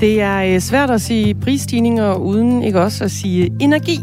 [0.00, 3.98] Det er øh, svært at sige prisstigninger uden ikke også at sige energi.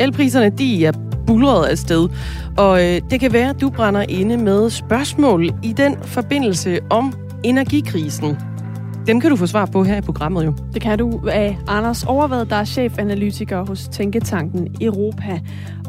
[0.00, 0.92] Elpriserne de er
[1.26, 2.08] bulret afsted,
[2.56, 7.12] og øh, det kan være, at du brænder inde med spørgsmål i den forbindelse om
[7.44, 8.36] energikrisen.
[9.06, 10.54] Dem kan du få svar på her i programmet jo.
[10.74, 15.40] Det kan du af Anders Overvad, der er chefanalytiker hos Tænketanken Europa.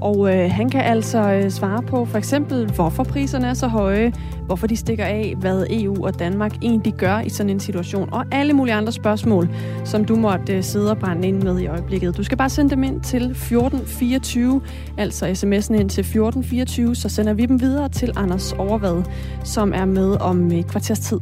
[0.02, 4.14] Og øh, han kan altså øh, svare på for eksempel, hvorfor priserne er så høje,
[4.46, 8.26] hvorfor de stikker af, hvad EU og Danmark egentlig gør i sådan en situation, og
[8.32, 9.50] alle mulige andre spørgsmål,
[9.86, 12.18] som du måtte øh, sidde og brænde ind med i øjeblikket.
[12.18, 14.62] Du skal bare sende dem ind til 1424,
[14.98, 19.04] altså sms'en ind til 1424, så sender vi dem videre til Anders Overvad,
[19.44, 21.20] som er med om et kvarters tid.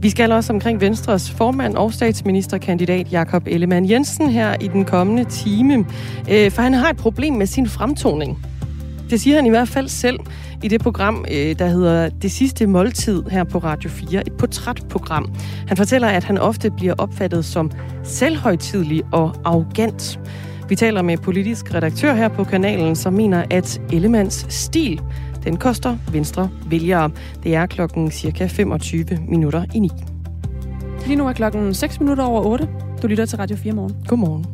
[0.00, 5.24] Vi skal også omkring Venstres formand og statsministerkandidat Jakob Ellemann Jensen her i den kommende
[5.24, 5.86] time,
[6.30, 8.46] øh, for han har et problem med sin fremtoning.
[9.10, 10.18] Det siger han i hvert fald selv
[10.62, 14.26] i det program, øh, der hedder Det sidste måltid her på Radio 4.
[14.26, 15.34] Et portrætprogram.
[15.68, 17.70] Han fortæller, at han ofte bliver opfattet som
[18.04, 20.20] selvhøjtidlig og arrogant.
[20.68, 25.00] Vi taler med politisk redaktør her på kanalen, som mener, at Ellemanns stil
[25.48, 27.10] den koster Venstre vælgere.
[27.42, 29.88] Det er klokken cirka 25 minutter i 9.
[31.06, 32.68] Lige nu er klokken 6 minutter over 8.
[33.02, 33.96] Du lytter til Radio 4 morgen.
[34.08, 34.46] Godmorgen.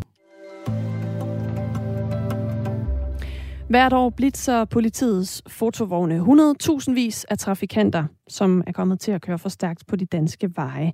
[3.68, 9.38] Hvert år blitzer politiets fotovogne 100.000 vis af trafikanter, som er kommet til at køre
[9.38, 10.92] for stærkt på de danske veje.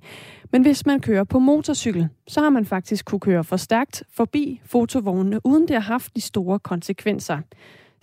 [0.51, 4.61] Men hvis man kører på motorcykel, så har man faktisk kunne køre for stærkt forbi
[4.65, 7.37] fotovognene, uden det har haft de store konsekvenser.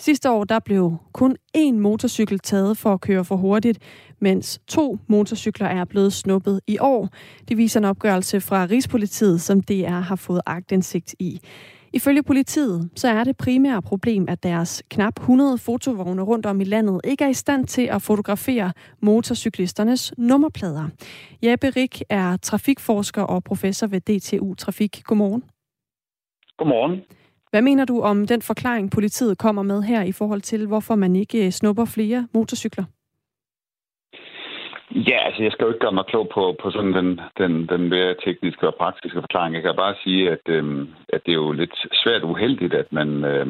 [0.01, 3.79] Sidste år der blev kun én motorcykel taget for at køre for hurtigt,
[4.19, 7.09] mens to motorcykler er blevet snuppet i år.
[7.49, 11.41] Det viser en opgørelse fra Rigspolitiet, som DR har fået agtindsigt i.
[11.93, 16.65] Ifølge politiet så er det primære problem, at deres knap 100 fotovogne rundt om i
[16.65, 20.89] landet ikke er i stand til at fotografere motorcyklisternes nummerplader.
[21.43, 25.03] Jeppe Rik er trafikforsker og professor ved DTU Trafik.
[25.05, 25.43] Godmorgen.
[26.57, 27.18] Godmorgen.
[27.51, 31.17] Hvad mener du om den forklaring, politiet kommer med her i forhold til, hvorfor man
[31.17, 32.85] ikke øh, snupper flere motorcykler?
[34.91, 37.89] Ja, altså jeg skal jo ikke gøre mig klog på, på sådan den, den, den
[37.89, 39.55] mere tekniske og praktiske forklaring.
[39.55, 43.25] Jeg kan bare sige, at, øh, at det er jo lidt svært uheldigt, at man,
[43.25, 43.47] øh,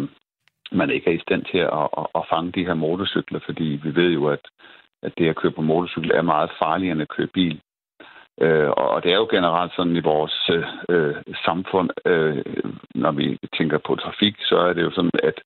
[0.73, 3.95] man ikke er i stand til at, at, at fange de her motorcykler, fordi vi
[3.95, 4.45] ved jo, at,
[5.03, 7.61] at det at køre på motorcykel er meget farligere end at køre bil.
[8.41, 10.51] Øh, og det er jo generelt sådan i vores
[10.89, 12.45] øh, samfund, øh,
[12.95, 15.43] når vi tænker på trafik, så er det jo sådan, at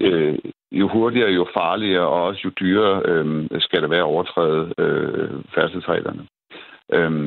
[0.00, 0.38] øh,
[0.72, 6.26] jo hurtigere, jo farligere og også jo dyrere øh, skal det være overtræde øh, færdselsreglerne.
[6.92, 7.26] Øh,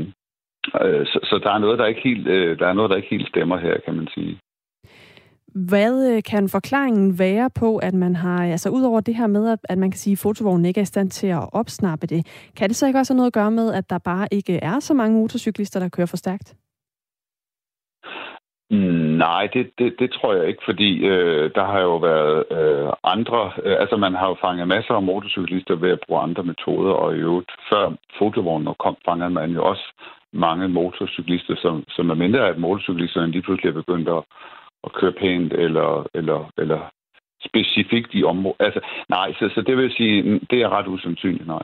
[0.82, 3.16] øh, så, så der er noget, der ikke helt, øh, der er noget, der ikke
[3.16, 4.40] helt stemmer her, kan man sige.
[5.56, 9.58] Hvad øh, kan forklaringen være på, at man har, altså ud over det her med,
[9.70, 12.70] at man kan sige, at fotovognen ikke er i stand til at opsnappe det, kan
[12.70, 14.94] det så ikke også have noget at gøre med, at der bare ikke er så
[14.94, 16.56] mange motorcyklister, der kører for stærkt?
[19.18, 23.52] Nej, det, det, det tror jeg ikke, fordi øh, der har jo været øh, andre...
[23.64, 27.16] Øh, altså, man har jo fanget masser af motorcyklister ved at bruge andre metoder, og
[27.16, 29.86] i øvrigt, før fotovognen kom, fangede man jo også
[30.34, 34.24] mange motorcyklister, som, som er mindre, at motorcyklisterne lige pludselig er begyndt at,
[34.88, 36.80] at køre pænt eller, eller, eller
[37.50, 38.62] specifikt i området.
[38.66, 41.64] Altså, nej, så, så det vil sige, det er ret usandsynligt, nej.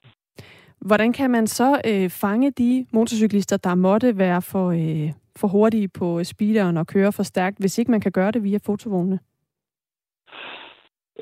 [0.82, 5.90] Hvordan kan man så øh, fange de motorcyklister, der måtte være for, øh, for hurtige
[6.00, 9.20] på speederen og køre for stærkt, hvis ikke man kan gøre det via fotovognene?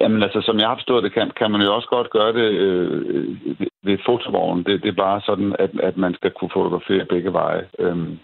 [0.02, 2.50] Jamen altså, som jeg har forstået det, kan, kan man jo også godt gøre det
[2.66, 3.38] øh,
[3.84, 4.66] ved fotovognen.
[4.66, 7.68] Det, det er bare sådan, at, at man skal kunne fotografere begge veje.
[7.80, 8.20] Øhm,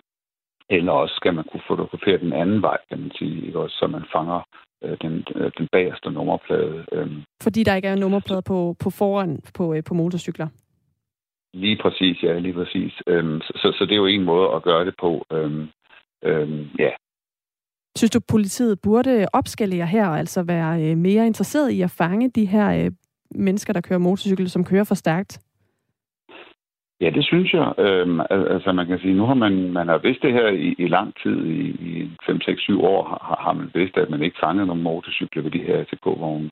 [0.70, 3.60] eller også skal man kunne fotografere den anden vej, kan man sige, ikke?
[3.60, 4.42] Også, så man fanger
[4.84, 6.86] øh, den, øh, den bagerste nummerplade.
[6.92, 7.12] Øh.
[7.44, 10.48] Fordi der ikke er nummerplade på, på foran på, øh, på motorcykler?
[11.54, 12.94] Lige præcis, ja, lige præcis.
[13.08, 15.26] Øhm, så, så det er jo en måde at gøre det på.
[15.32, 15.68] Øhm,
[16.24, 16.90] øhm, ja.
[17.98, 22.30] Synes du, politiet burde opskalere her, og altså være øh, mere interesseret i at fange
[22.30, 22.92] de her øh,
[23.32, 25.40] mennesker, der kører motorcykel, som kører for stærkt?
[27.02, 27.74] Ja, det synes jeg.
[27.78, 30.88] Øhm, altså man kan sige, nu har man, man har vidst det her i, i
[30.88, 34.38] lang tid, i, i 5, 6, 7 år har, har man vidst, at man ikke
[34.44, 36.50] fangede nogen motorcykler ved de her ATK-vogne.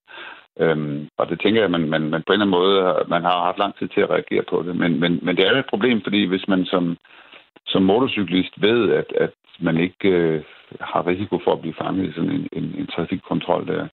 [0.60, 3.24] Øhm, og det tænker jeg, at man, man, man på en eller anden måde, man
[3.24, 4.76] har haft lang tid til at reagere på det.
[4.76, 6.98] Men, men, men det er et problem, fordi hvis man som,
[7.66, 10.44] som motorcyklist ved, at, at man ikke øh,
[10.82, 13.88] har risiko for at blive fanget i sådan en, en, en trafikkontrol der,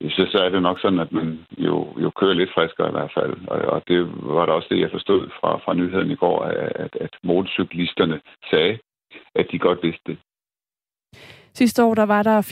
[0.00, 3.12] så, så er det nok sådan, at man jo, jo kører lidt friskere i hvert
[3.14, 3.48] fald.
[3.48, 6.96] Og, og det var da også det, jeg forstod fra, fra nyheden i går, at,
[7.00, 8.20] at motorcyklisterne
[8.50, 8.78] sagde,
[9.34, 10.18] at de godt vidste det.
[11.54, 12.42] Sidste år der var der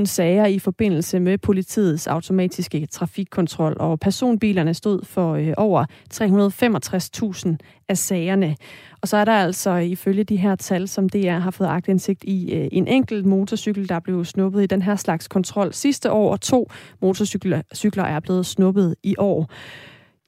[0.00, 5.84] 435.000 sager i forbindelse med politiets automatiske trafikkontrol, og personbilerne stod for øh, over
[6.14, 7.56] 365.000
[7.88, 8.56] af sagerne.
[9.00, 12.52] Og så er der altså ifølge de her tal, som DR har fået agtindsigt i,
[12.52, 16.40] øh, en enkelt motorcykel, der blev snuppet i den her slags kontrol sidste år, og
[16.40, 16.70] to
[17.02, 17.62] motorcykler
[18.04, 19.50] er blevet snuppet i år.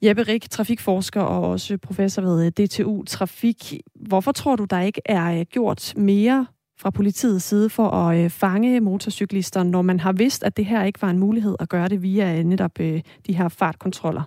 [0.01, 3.73] Jeppe Rik, trafikforsker og også professor ved øh, DTU Trafik.
[3.95, 6.45] Hvorfor tror du, der ikke er øh, gjort mere
[6.81, 10.83] fra politiets side for at øh, fange motorcyklister, når man har vidst, at det her
[10.83, 14.23] ikke var en mulighed at gøre det via øh, netop øh, de her fartkontroller?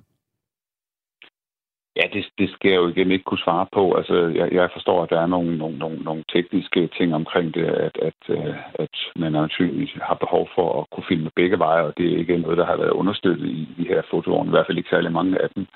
[1.96, 3.94] Ja, det, det skal jeg jo igen ikke kunne svare på.
[3.94, 7.64] Altså, jeg, jeg forstår, at der er nogle, nogle, nogle, nogle tekniske ting omkring det,
[7.64, 11.92] at, at, øh, at man naturligvis har behov for at kunne filme begge veje, og
[11.98, 14.78] det er ikke noget, der har været understøttet i de her fotoer, i hvert fald
[14.78, 15.66] ikke særlig mange af dem.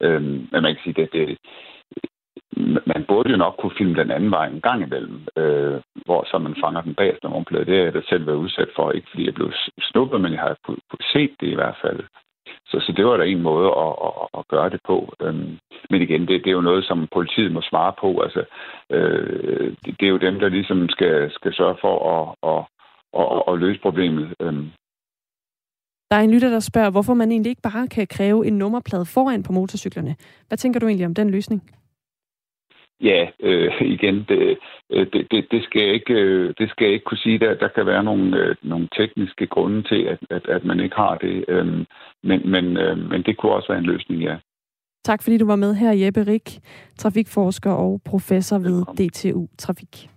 [0.00, 1.38] Øhm, men man kan sige, at det,
[2.86, 6.38] man burde jo nok kunne filme den anden vej en gang imellem, øh, hvor så
[6.38, 7.64] man fanger den bagerste nummerplade.
[7.64, 10.40] Det er jeg da selv været udsat for, ikke fordi jeg blev snuppet, men jeg
[10.40, 10.56] har
[11.12, 12.00] set det i hvert fald.
[12.66, 15.12] Så, så det var da en måde at, at, at gøre det på.
[15.20, 15.58] Øhm,
[15.90, 18.20] men igen, det, det er jo noget, som politiet må svare på.
[18.20, 18.44] Altså,
[18.90, 22.62] øh, det, det er jo dem, der ligesom skal, skal sørge for at, at,
[23.20, 24.34] at, at løse problemet.
[24.40, 24.70] Øhm.
[26.10, 29.06] Der er en lytter, der spørger, hvorfor man egentlig ikke bare kan kræve en nummerplade
[29.06, 30.16] foran på motorcyklerne.
[30.48, 31.77] Hvad tænker du egentlig om den løsning?
[33.00, 34.58] Ja, øh, igen, det,
[34.90, 37.38] øh, det, det, det, skal jeg ikke, øh, det skal jeg ikke kunne sige.
[37.38, 40.96] Der, der kan være nogle, øh, nogle tekniske grunde til, at, at, at man ikke
[40.96, 41.44] har det.
[41.48, 41.66] Øh,
[42.22, 44.36] men, men, øh, men det kunne også være en løsning, ja.
[45.04, 46.58] Tak fordi du var med her, Jeppe Rik,
[46.98, 50.08] trafikforsker og professor ved DTU Trafik.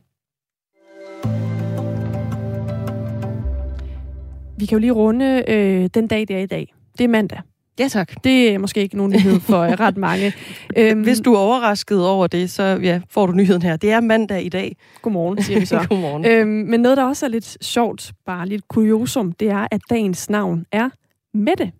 [4.60, 6.74] Vi kan jo lige runde øh, den dag, det er i dag.
[6.98, 7.40] Det er mandag.
[7.82, 8.24] Ja, tak.
[8.24, 10.34] Det er måske ikke nogen nyhed for øh, ret mange.
[10.78, 13.76] Øhm, Hvis du er overrasket over det, så ja, får du nyheden her.
[13.78, 14.76] Det er mandag i dag.
[15.02, 15.86] Godmorgen, siger vi så.
[15.90, 16.26] Godmorgen.
[16.26, 20.30] Øhm, men noget, der også er lidt sjovt, bare lidt kuriosum, det er, at dagens
[20.30, 20.90] navn er
[21.34, 21.72] Mette.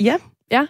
[0.00, 0.14] Ja.
[0.50, 0.66] Ja.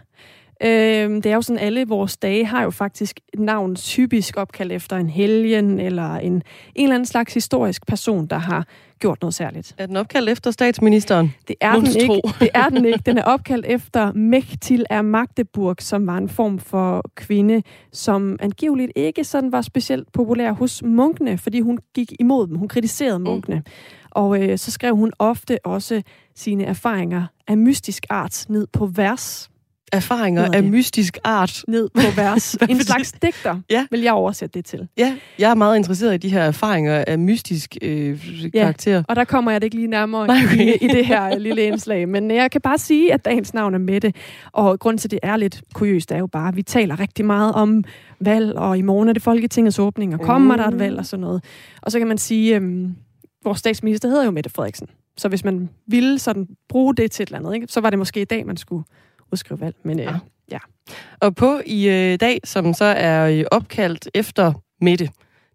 [0.65, 4.73] Øhm, det er jo sådan, alle vores dage har jo faktisk et navn typisk opkaldt
[4.73, 6.43] efter en helgen eller en, en
[6.75, 8.67] eller anden slags historisk person, der har
[8.99, 9.75] gjort noget særligt.
[9.79, 11.35] Er den opkaldt efter statsministeren?
[11.49, 12.23] Det er, den ikke.
[12.41, 13.03] det er den ikke.
[13.07, 17.63] Den er opkaldt efter Mechtil af Magdeburg, som var en form for kvinde,
[17.93, 22.57] som angiveligt ikke sådan var specielt populær hos munkene, fordi hun gik imod dem.
[22.57, 23.57] Hun kritiserede munkene.
[23.57, 23.73] Mm.
[24.11, 26.03] Og øh, så skrev hun ofte også
[26.35, 29.51] sine erfaringer af mystisk art ned på vers
[29.93, 31.63] erfaringer af mystisk art.
[31.69, 32.55] Ned på vers.
[32.69, 33.87] en slags digter, ja.
[33.91, 34.89] vil jeg oversætte det til.
[34.99, 38.93] Ja, jeg er meget interesseret i de her erfaringer af mystisk øh, karakter.
[38.93, 40.67] Ja, og der kommer jeg det ikke lige nærmere Nej, okay.
[40.67, 42.09] i, i det her lille indslag.
[42.09, 44.13] Men jeg kan bare sige, at dagens navn er Mette.
[44.53, 47.55] Og grund til, det er lidt kuriøst, er jo bare, at vi taler rigtig meget
[47.55, 47.85] om
[48.21, 50.63] valg, og i morgen er det Folketingets åbning, og kommer mm.
[50.63, 51.45] der et valg og sådan noget.
[51.83, 52.89] Og så kan man sige, øh,
[53.45, 54.89] vores statsminister hedder jo Mette Frederiksen.
[55.17, 57.99] Så hvis man ville sådan bruge det til et eller andet, ikke, så var det
[57.99, 58.85] måske i dag, man skulle
[59.33, 59.77] udskrive valg.
[59.83, 60.19] Men øh, ja.
[60.51, 60.59] ja.
[61.21, 65.09] Og på i øh, dag, som så er øh, opkaldt efter Mette,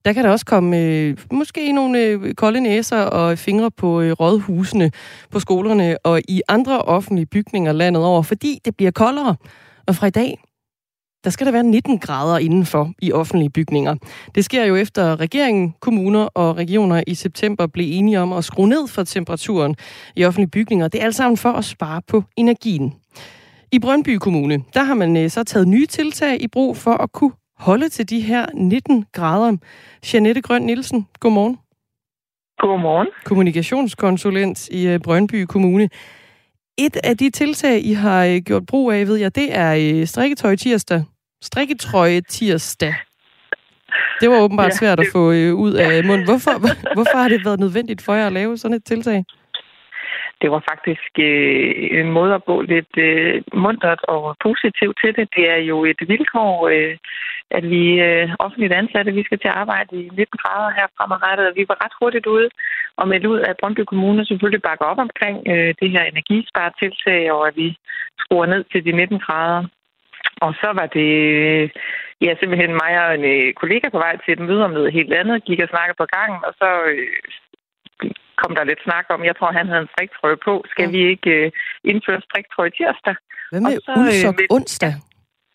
[0.05, 4.11] der kan der også komme øh, måske nogle øh, kolde næser og fingre på øh,
[4.11, 4.91] rådhusene,
[5.31, 9.35] på skolerne og i andre offentlige bygninger landet over, fordi det bliver koldere.
[9.87, 10.37] Og fra i dag,
[11.23, 13.95] der skal der være 19 grader indenfor i offentlige bygninger.
[14.35, 18.69] Det sker jo efter regeringen, kommuner og regioner i september blev enige om at skrue
[18.69, 19.75] ned for temperaturen
[20.15, 20.87] i offentlige bygninger.
[20.87, 22.93] Det er alt sammen for at spare på energien.
[23.73, 27.11] I Brøndby Kommune, der har man øh, så taget nye tiltag i brug for at
[27.11, 29.57] kunne holde til de her 19 grader.
[30.13, 31.57] Janette Grøn Nielsen, godmorgen.
[32.57, 33.07] Godmorgen.
[33.25, 35.89] Kommunikationskonsulent i øh, Brøndby Kommune.
[36.77, 40.55] Et af de tiltag, I har øh, gjort brug af, ved jeg, det er strikketøj
[40.55, 41.03] tirsdag.
[41.41, 42.95] Strikketrøje tirsdag.
[44.21, 46.25] Det var åbenbart ja, svært at få ud af munden.
[46.25, 46.51] Hvorfor,
[46.95, 49.25] hvorfor har det været nødvendigt for jer at lave sådan et tiltag?
[50.43, 55.25] Det var faktisk øh, en måde at gå lidt øh, mundret og positivt til det.
[55.35, 56.95] Det er jo et vilkår, øh,
[57.57, 61.45] at vi øh, offentligt ansatte, vi skal til at arbejde i 19 grader her fremadrettet.
[61.49, 62.49] Og vi var ret hurtigt ude
[62.99, 67.47] og meldte ud, at Brøndby Kommune selvfølgelig bakker op omkring øh, det her energisparetiltag, og
[67.47, 67.67] at vi
[68.21, 69.63] skruer ned til de 19 grader.
[70.45, 71.11] Og så var det
[72.25, 75.13] ja, simpelthen mig og en øh, kollega på vej til et møde om noget helt
[75.13, 77.07] andet, gik og snakkede på gangen, og så øh,
[78.43, 79.25] kom der lidt snak om.
[79.29, 80.53] Jeg tror, han havde en striktrøje på.
[80.73, 80.93] Skal mm.
[80.93, 81.51] vi ikke uh,
[81.91, 83.15] indføre striktrøje tirsdag?
[83.51, 84.93] Hvad med så, øh, onsdag?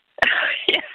[0.75, 0.87] ja,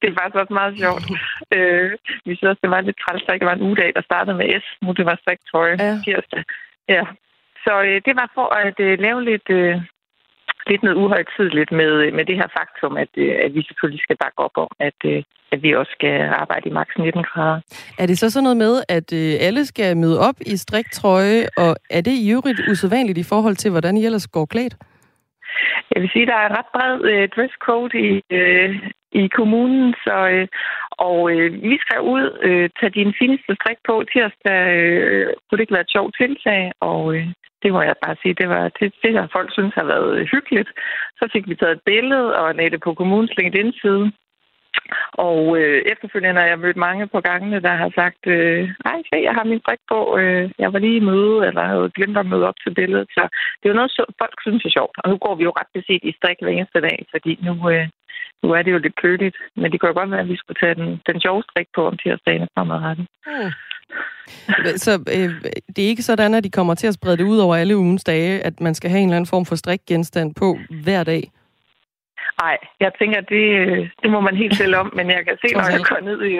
[0.00, 1.04] det er faktisk også meget sjovt.
[1.56, 1.90] øh,
[2.26, 4.46] vi synes også, det var lidt træls, at det var en ugedag, der startede med
[4.62, 4.66] S.
[4.82, 5.92] Nu det var striktrøje ja.
[6.04, 6.42] tirsdag.
[6.94, 7.04] Ja.
[7.64, 9.76] Så øh, det var for at øh, lave lidt, øh,
[10.70, 14.38] lidt noget uhøjtidligt med, med det her faktum, at, øh, at vi selvfølgelig skal bakke
[14.46, 17.60] op om, at, øh, at vi også skal arbejde i maks 19 grader.
[17.98, 19.12] Er det så sådan noget med, at
[19.46, 23.70] alle skal møde op i striktrøje, og er det i øvrigt usædvanligt i forhold til,
[23.70, 24.74] hvordan I ellers går klædt?
[25.94, 28.70] Jeg vil sige, at der er en ret bred øh, dresscode i, øh,
[29.12, 30.48] i kommunen, så, øh,
[31.08, 35.64] og øh, vi skrev ud, øh, tag din fineste strik på tirsdag, øh, kunne det
[35.64, 37.26] ikke være et sjovt tiltag, og øh,
[37.62, 40.70] det må jeg bare sige, det var det, det der folk synes har været hyggeligt.
[41.18, 44.12] Så fik vi taget et billede og lagde det på kommunens LinkedIn-side.
[45.12, 49.16] Og øh, efterfølgende har jeg mødt mange på gangene, der har sagt, øh, ej, se,
[49.28, 52.26] jeg har min brik på, øh, jeg var lige i møde, eller havde glemt at
[52.26, 53.08] møde op til billedet.
[53.16, 53.22] Så
[53.58, 53.92] det er jo noget,
[54.22, 54.96] folk synes er sjovt.
[54.98, 57.88] Og nu går vi jo ret beset i strik hver eneste dag, fordi nu, øh,
[58.42, 59.36] nu er det jo lidt køligt.
[59.56, 61.86] Men det kan jo godt være, at vi skulle tage den, den sjove strik på
[61.86, 63.06] om tirsdagen fremadrettet.
[63.26, 63.50] Mm.
[64.76, 65.30] Så øh,
[65.76, 68.04] det er ikke sådan, at de kommer til at sprede det ud over alle ugens
[68.04, 71.22] dage, at man skal have en eller anden form for strikgenstand på hver dag?
[72.42, 73.46] Nej, jeg tænker, det,
[74.02, 76.34] det må man helt selv om, men jeg kan se, når jeg går ned i,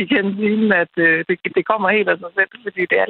[0.14, 3.06] kantinen, at øh, det, det kommer helt af sig selv, fordi det er,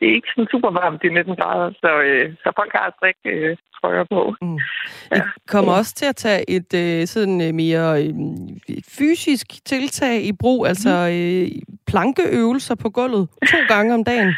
[0.00, 3.18] det er ikke sådan super varmt i 19 grader, så, øh, så folk har strik
[3.24, 4.34] øh, trøjer på.
[4.42, 4.58] Mm.
[5.12, 5.16] Ja.
[5.16, 8.14] I kommer også til at tage et øh, sådan øh, mere øh,
[8.98, 11.16] fysisk tiltag i brug, altså mm.
[11.16, 11.48] øh,
[11.86, 14.34] plankeøvelser på gulvet to gange om dagen.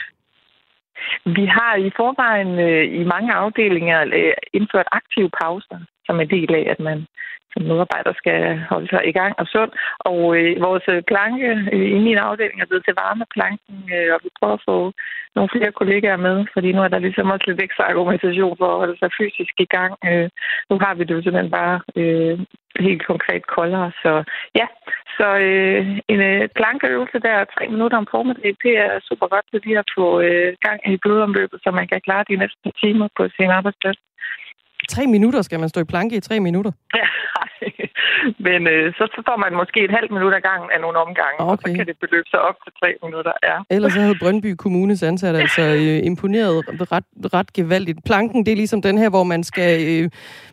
[1.24, 6.54] Vi har i forvejen øh, i mange afdelinger øh, indført aktive pauser som en del
[6.54, 7.06] af, at man
[7.52, 9.72] som medarbejder skal holde sig i gang og sund.
[9.98, 14.28] Og øh, vores planke øh, i min afdeling er blevet til varmeplanken, øh, og vi
[14.38, 14.92] prøver at få
[15.36, 18.80] nogle flere kollegaer med, fordi nu er der ligesom også lidt ekstra argumentation for at
[18.82, 19.92] holde sig fysisk i gang.
[20.08, 20.28] Øh,
[20.70, 22.38] nu har vi det jo simpelthen bare øh,
[22.86, 23.92] helt konkret koldere.
[24.02, 24.12] Så
[24.60, 24.66] ja,
[25.18, 29.60] så øh, en øh, plankeøvelse der tre minutter om formiddag, det er super godt til
[29.64, 33.22] lige at få øh, gang i blodomløbet, så man kan klare de næste timer på
[33.36, 33.98] sin arbejdsplads.
[34.88, 36.72] Tre minutter skal man stå i planke i tre minutter?
[36.98, 37.08] Ja,
[38.46, 41.38] men øh, så, så får man måske et halvt minut ad gangen af nogle omgange,
[41.40, 41.52] okay.
[41.52, 43.32] og så kan det beløbe sig op til tre minutter.
[43.48, 43.56] Ja.
[43.76, 46.54] Ellers så havde Brøndby Kommunes ansat altså øh, imponeret
[46.92, 47.98] ret, ret gevaldigt.
[48.04, 50.10] Planken, det er ligesom den her, hvor man skal øh,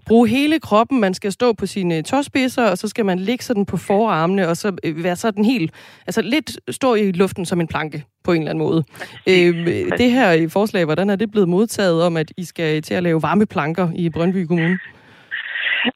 [0.08, 3.65] bruge hele kroppen, man skal stå på sine tåspidser, og så skal man ligge sådan
[3.65, 5.72] på forarmene, og så øh, være sådan helt,
[6.08, 8.84] altså lidt stå i luften som en planke på en eller anden måde.
[9.29, 13.03] Øh, det her forslag, hvordan er det blevet modtaget om, at I skal til at
[13.03, 14.79] lave varmeplanker i Brøndby Kommune?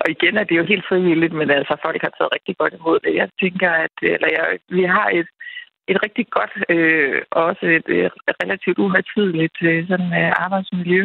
[0.01, 2.99] Og igen er det jo helt frivilligt, men altså folk har taget rigtig godt imod
[3.05, 3.19] det.
[3.21, 4.45] Jeg tænker, at øh, eller jeg,
[4.77, 5.29] vi har et,
[5.91, 8.09] et rigtig godt øh, og også et, øh,
[8.43, 11.01] relativt uhøjtidligt øh, sådan, øh, arbejdsmiljø.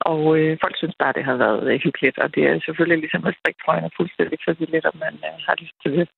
[0.00, 2.18] Og øh, folk synes bare, det har været øh, hyggeligt.
[2.18, 6.08] Og det er selvfølgelig ligesom respektfrøjende fuldstændig frivilligt, om man øh, har lyst til det.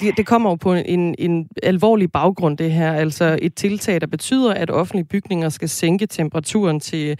[0.00, 2.92] Det, det kommer jo på en, en alvorlig baggrund, det her.
[2.92, 7.18] Altså et tiltag, der betyder, at offentlige bygninger skal sænke temperaturen til,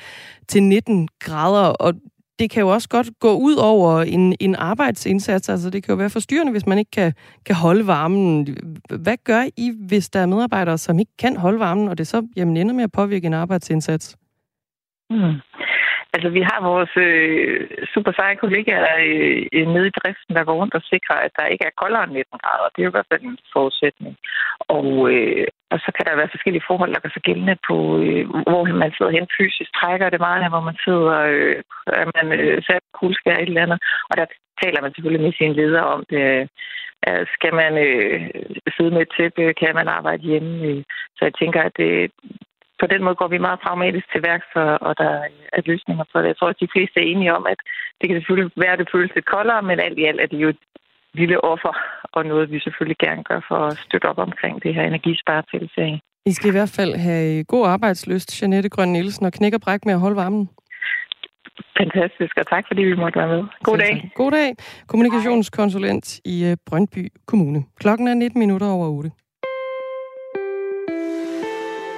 [0.49, 1.69] til 19 grader.
[1.69, 1.95] Og
[2.41, 5.49] det kan jo også godt gå ud over en, en arbejdsindsats.
[5.49, 7.13] Altså, det kan jo være forstyrrende, hvis man ikke kan,
[7.47, 8.29] kan holde varmen.
[9.05, 12.29] Hvad gør I, hvis der er medarbejdere, som ikke kan holde varmen, og det så
[12.37, 14.17] jamen, ender med at påvirke en arbejdsindsats?
[15.11, 15.35] Mm.
[16.15, 18.87] Altså, vi har vores øh, super seje kollegaer
[19.53, 22.13] øh, nede i driften, der går rundt og sikrer, at der ikke er koldere end
[22.13, 22.69] 19 grader.
[22.73, 24.15] Det er jo i hvert fald en forudsætning.
[24.77, 28.25] Og, øh, og så kan der være forskellige forhold, der kan sig gældende på, øh,
[28.51, 29.71] hvor man sidder hen fysisk.
[29.81, 31.57] Trækker det meget, hvor man sidder, øh,
[32.03, 33.79] er man øh, sat kuldskær et eller andet.
[34.11, 34.27] Og der
[34.63, 36.25] taler man selvfølgelig med sine ledere om det.
[37.09, 38.21] Øh, skal man øh,
[38.77, 39.55] sidde med et tæppe?
[39.61, 40.53] Kan man arbejde hjemme?
[40.69, 40.83] Øh,
[41.17, 42.11] så jeg tænker, at det,
[42.81, 44.51] på den måde går vi meget pragmatisk til værks,
[44.87, 45.13] og der
[45.57, 46.29] er løsninger for det.
[46.29, 47.61] Jeg tror, at de fleste er enige om, at
[47.99, 50.39] det kan selvfølgelig være, at det føles lidt koldere, men alt i alt er det
[50.45, 50.63] jo et
[51.15, 51.75] lille offer,
[52.13, 56.01] og noget, vi selvfølgelig gerne gør for at støtte op omkring det her energisparetilsag.
[56.27, 59.85] I skal i hvert fald have god arbejdsløst, Janette Grøn Nielsen, og knække og bræk
[59.85, 60.49] med at holde varmen.
[61.79, 63.45] Fantastisk, og tak fordi vi måtte være med.
[63.63, 64.11] God dag.
[64.15, 64.55] God dag.
[64.87, 67.65] Kommunikationskonsulent i øh, Brøndby Kommune.
[67.81, 69.11] Klokken er 19 minutter over 8.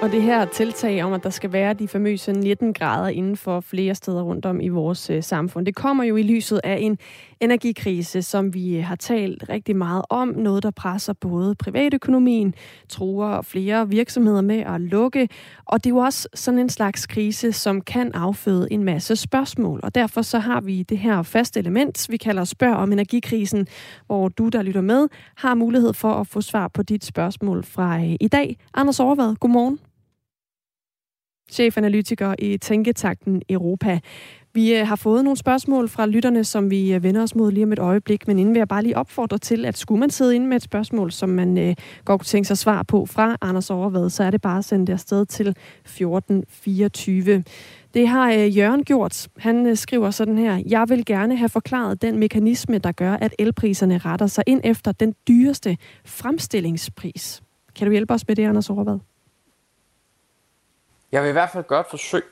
[0.03, 3.59] Og det her tiltag om, at der skal være de famøse 19 grader inden for
[3.59, 6.97] flere steder rundt om i vores øh, samfund, det kommer jo i lyset af en
[7.43, 10.27] energikrise, som vi har talt rigtig meget om.
[10.27, 12.53] Noget, der presser både privatøkonomien,
[12.89, 15.29] truer flere virksomheder med at lukke.
[15.65, 19.79] Og det er jo også sådan en slags krise, som kan afføde en masse spørgsmål.
[19.83, 23.67] Og derfor så har vi det her faste element, vi kalder Spørg om energikrisen,
[24.05, 27.97] hvor du, der lytter med, har mulighed for at få svar på dit spørgsmål fra
[27.99, 28.57] øh, i dag.
[28.73, 29.79] Anders Overvad, godmorgen
[31.53, 33.99] chefanalytiker i Tænketakten Europa.
[34.55, 37.63] Vi øh, har fået nogle spørgsmål fra lytterne, som vi øh, vender os mod lige
[37.63, 40.35] om et øjeblik, men inden vil jeg bare lige opfordre til, at skulle man sidde
[40.35, 43.69] inde med et spørgsmål, som man øh, godt kunne tænke sig svar på fra Anders
[43.69, 47.43] Overvad, så er det bare at sende det afsted til 1424.
[47.93, 49.27] Det har øh, Jørgen gjort.
[49.37, 50.63] Han øh, skriver sådan her.
[50.65, 54.91] Jeg vil gerne have forklaret den mekanisme, der gør, at elpriserne retter sig ind efter
[54.91, 57.41] den dyreste fremstillingspris.
[57.75, 58.99] Kan du hjælpe os med det, Anders Overvad?
[61.11, 62.23] Jeg vil i hvert fald gøre et forsøg.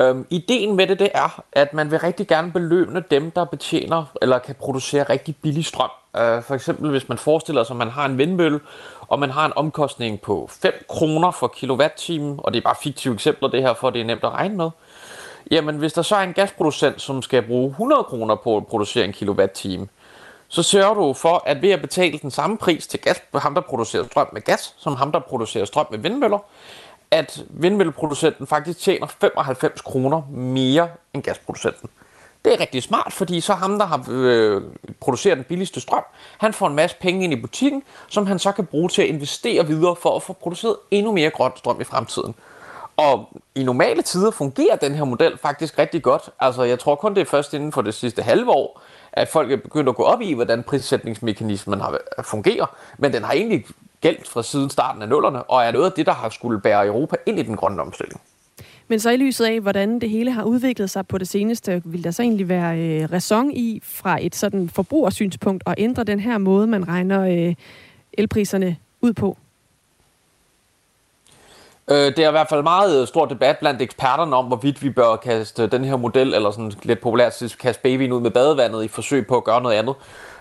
[0.00, 4.04] Øhm, ideen med det, det er, at man vil rigtig gerne belønne dem, der betjener
[4.22, 5.90] eller kan producere rigtig billig strøm.
[6.16, 8.60] Øh, for eksempel hvis man forestiller sig, at man har en vindmølle,
[9.00, 13.14] og man har en omkostning på 5 kroner for kilowatt-time, og det er bare fiktive
[13.14, 14.70] eksempler det her, for det er nemt at regne med.
[15.50, 19.04] Jamen hvis der så er en gasproducent, som skal bruge 100 kroner på at producere
[19.04, 19.88] en kilowatt-time,
[20.48, 23.60] så sørger du for, at ved at betale den samme pris til gas, ham der
[23.60, 26.38] producerer strøm med gas, som ham der producerer strøm med vindmøller,
[27.10, 31.88] at vindmølleproducenten faktisk tjener 95 kroner mere end gasproducenten.
[32.44, 34.62] Det er rigtig smart, fordi så ham, der har øh,
[35.00, 36.04] produceret den billigste strøm,
[36.38, 39.08] han får en masse penge ind i butikken, som han så kan bruge til at
[39.08, 42.34] investere videre for at få produceret endnu mere grøn strøm i fremtiden.
[42.96, 46.30] Og i normale tider fungerer den her model faktisk rigtig godt.
[46.40, 49.52] Altså, jeg tror kun, det er først inden for det sidste halve år, at folk
[49.52, 52.76] er begyndt at gå op i, hvordan prissætningsmekanismen har fungerer.
[52.98, 53.66] Men den har egentlig
[54.00, 56.86] gældt fra siden starten af nullerne, og er noget af det, der har skulle bære
[56.86, 58.20] Europa ind i den grønne omstilling.
[58.88, 62.04] Men så i lyset af, hvordan det hele har udviklet sig på det seneste, vil
[62.04, 66.38] der så egentlig være øh, ræson i fra et sådan forbrugersynspunkt at ændre den her
[66.38, 67.54] måde, man regner øh,
[68.12, 69.36] elpriserne ud på?
[71.90, 74.90] Øh, det er i hvert fald meget øh, stor debat blandt eksperterne om, hvorvidt vi
[74.90, 78.88] bør kaste den her model, eller sådan lidt populært kaste babyen ud med badevandet i
[78.88, 79.94] forsøg på at gøre noget andet.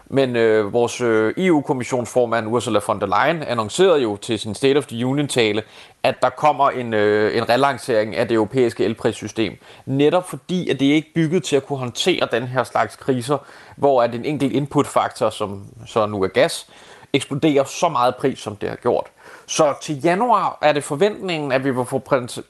[0.10, 4.86] Men øh, vores øh, EU-kommissionsformand Ursula von der Leyen annoncerede jo til sin State of
[4.86, 5.64] the Union-tale,
[6.04, 9.58] at der kommer en, øh, en relancering af det europæiske elprissystem.
[9.86, 13.38] Netop fordi, at det ikke er bygget til at kunne håndtere den her slags kriser,
[13.76, 16.68] hvor at en enkelt inputfaktor, som så nu er gas,
[17.14, 19.08] eksploderer så meget pris, som det har gjort.
[19.46, 22.00] Så til januar er det forventningen, at vi vil få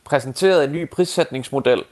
[0.06, 1.84] præsenteret en ny prissætningsmodel.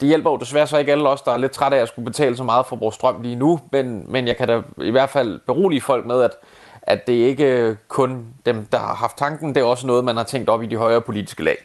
[0.00, 2.04] Det hjælper jo desværre så ikke alle os, der er lidt trætte af at skulle
[2.04, 5.10] betale så meget for vores strøm lige nu, men, men jeg kan da i hvert
[5.10, 6.30] fald berolige folk med, at,
[6.82, 10.24] at det ikke kun dem, der har haft tanken, det er også noget, man har
[10.24, 11.56] tænkt op i de højere politiske lag.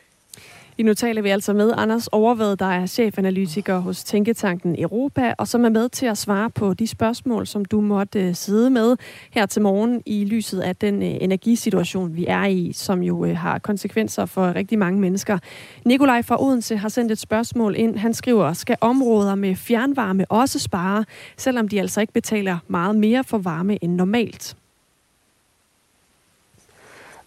[0.79, 5.47] I nu taler vi altså med Anders Overvad, der er chefanalytiker hos Tænketanken Europa, og
[5.47, 8.97] som er med til at svare på de spørgsmål, som du måtte øh, sidde med
[9.31, 13.37] her til morgen i lyset af den øh, energisituation, vi er i, som jo øh,
[13.37, 15.37] har konsekvenser for rigtig mange mennesker.
[15.85, 17.97] Nikolaj fra Odense har sendt et spørgsmål ind.
[17.97, 21.05] Han skriver, skal områder med fjernvarme også spare,
[21.37, 24.55] selvom de altså ikke betaler meget mere for varme end normalt?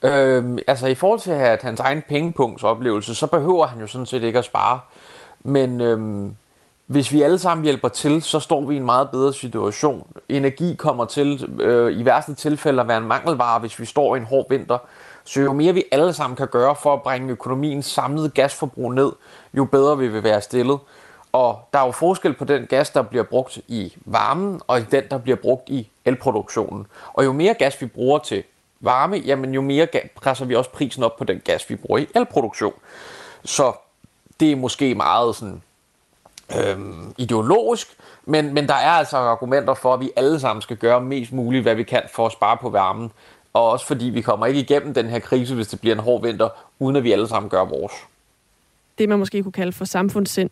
[0.03, 4.23] Øhm, altså i forhold til at hans egen pengepunktsoplevelse, så behøver han jo sådan set
[4.23, 4.81] ikke at spare.
[5.45, 6.37] Men øhm,
[6.87, 10.07] hvis vi alle sammen hjælper til, så står vi i en meget bedre situation.
[10.29, 14.19] Energi kommer til øh, i værste tilfælde at være en mangelvare, hvis vi står i
[14.19, 14.79] en hård vinter.
[15.25, 19.13] Så jo mere vi alle sammen kan gøre for at bringe økonomiens samlede gasforbrug ned,
[19.55, 20.79] jo bedre vi vil være stillet.
[21.33, 25.05] Og der er jo forskel på den gas, der bliver brugt i varmen, og den,
[25.11, 26.87] der bliver brugt i elproduktionen.
[27.13, 28.43] Og jo mere gas vi bruger til
[28.81, 32.07] varme, jamen jo mere presser vi også prisen op på den gas, vi bruger i
[32.14, 32.75] elproduktion.
[33.45, 33.73] Så
[34.40, 35.62] det er måske meget sådan
[36.59, 37.88] øhm, ideologisk,
[38.25, 41.62] men, men der er altså argumenter for, at vi alle sammen skal gøre mest muligt,
[41.62, 43.12] hvad vi kan for at spare på varmen.
[43.53, 46.23] Og også fordi vi kommer ikke igennem den her krise, hvis det bliver en hård
[46.23, 47.93] vinter, uden at vi alle sammen gør vores.
[48.99, 50.51] Det man måske kunne kalde for samfundssind.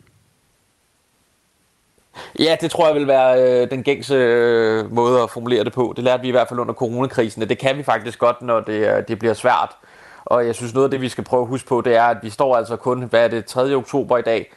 [2.38, 5.92] Ja, det tror jeg vil være øh, den gængse øh, måde at formulere det på.
[5.96, 8.60] Det lærte vi i hvert fald under coronakrisen, og det kan vi faktisk godt, når
[8.60, 9.76] det, øh, det bliver svært.
[10.24, 12.16] Og jeg synes noget af det, vi skal prøve at huske på, det er, at
[12.22, 13.74] vi står altså kun, hvad er det, 3.
[13.74, 14.52] oktober i dag,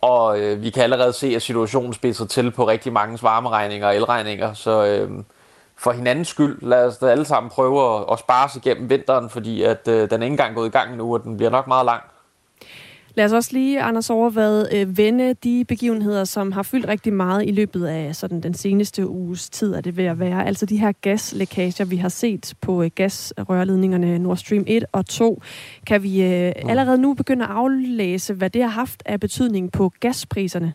[0.00, 3.96] og øh, vi kan allerede se, at situationen spidser til på rigtig mange varmeregninger og
[3.96, 4.52] elregninger.
[4.52, 5.10] Så øh,
[5.76, 9.30] for hinandens skyld, lad os da alle sammen prøve at, at spare os igennem vinteren,
[9.30, 11.66] fordi at øh, den er ikke engang gået i gang nu, og den bliver nok
[11.66, 12.02] meget lang.
[13.16, 17.46] Lad os også lige, Anders Overvad, øh, vende de begivenheder, som har fyldt rigtig meget
[17.46, 20.46] i løbet af sådan, den seneste uges tid, er det ved at være.
[20.46, 25.42] Altså de her gaslækager, vi har set på øh, gasrørledningerne Nord Stream 1 og 2.
[25.86, 26.70] Kan vi øh, mm.
[26.70, 30.74] allerede nu begynde at aflæse, hvad det har haft af betydning på gaspriserne?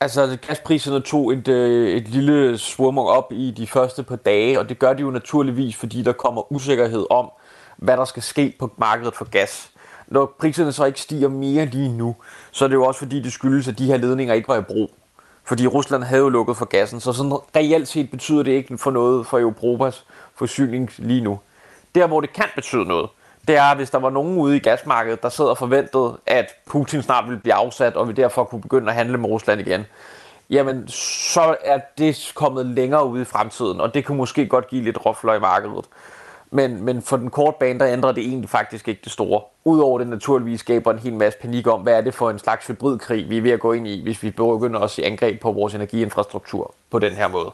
[0.00, 4.78] Altså, gaspriserne tog et, et lille svurmung op i de første par dage, og det
[4.78, 7.30] gør de jo naturligvis, fordi der kommer usikkerhed om,
[7.76, 9.70] hvad der skal ske på markedet for gas
[10.08, 12.16] når priserne så ikke stiger mere lige nu,
[12.50, 14.62] så er det jo også fordi, det skyldes, at de her ledninger ikke var i
[14.62, 14.90] brug.
[15.44, 18.90] Fordi Rusland havde jo lukket for gassen, så sådan reelt set betyder det ikke for
[18.90, 21.40] noget for Europas forsyning lige nu.
[21.94, 23.10] Der, hvor det kan betyde noget,
[23.48, 27.02] det er, hvis der var nogen ude i gasmarkedet, der sad og forventede, at Putin
[27.02, 29.86] snart ville blive afsat, og vi derfor kunne begynde at handle med Rusland igen,
[30.50, 34.84] jamen så er det kommet længere ude i fremtiden, og det kunne måske godt give
[34.84, 35.84] lidt råfløj i markedet.
[36.50, 39.40] Men, men for den korte bane, der ændrer det egentlig faktisk ikke det store.
[39.64, 42.66] Udover det naturligvis skaber en hel masse panik om, hvad er det for en slags
[42.66, 45.52] hybridkrig, vi er ved at gå ind i, hvis vi begynder at se angreb på
[45.52, 47.50] vores energiinfrastruktur på den her måde.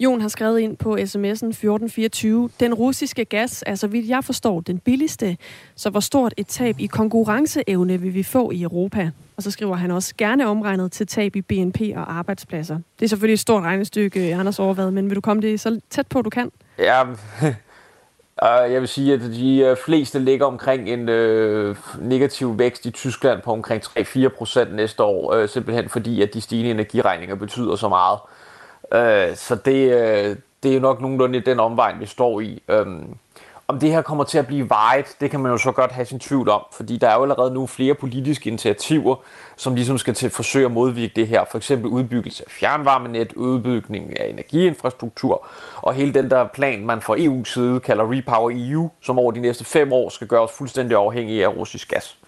[0.00, 2.50] Jon har skrevet ind på sms'en 1424.
[2.60, 5.36] Den russiske gas er, så vidt jeg forstår, den billigste.
[5.76, 9.10] Så hvor stort et tab i konkurrenceevne vil vi få i Europa?
[9.36, 12.78] Og så skriver han også gerne omregnet til tab i BNP og arbejdspladser.
[12.98, 16.06] Det er selvfølgelig et stort regnestykke, Anders Overvad, men vil du komme det så tæt
[16.06, 16.50] på, du kan?
[16.78, 17.02] Ja,
[18.42, 22.90] Øh, jeg vil sige, at de øh, fleste ligger omkring en øh, negativ vækst i
[22.90, 27.88] Tyskland på omkring 3-4 procent næste år, simpelthen fordi, at de stigende energiregninger betyder så
[27.88, 28.18] meget.
[28.94, 32.62] Øh, så det, det er jo nok nogenlunde den omvej, vi står i.
[32.68, 33.14] Øhm,
[33.70, 36.04] om det her kommer til at blive vejet, det kan man jo så godt have
[36.04, 39.16] sin tvivl om, fordi der er jo allerede nu flere politiske initiativer,
[39.56, 41.44] som ligesom skal til forsøge at modvirke det her.
[41.50, 47.16] For eksempel udbyggelse af fjernvarmenet, udbygning af energiinfrastruktur, og hele den der plan, man fra
[47.16, 50.96] EU's side kalder Repower EU, som over de næste fem år skal gøre os fuldstændig
[50.96, 52.18] afhængige af russisk gas.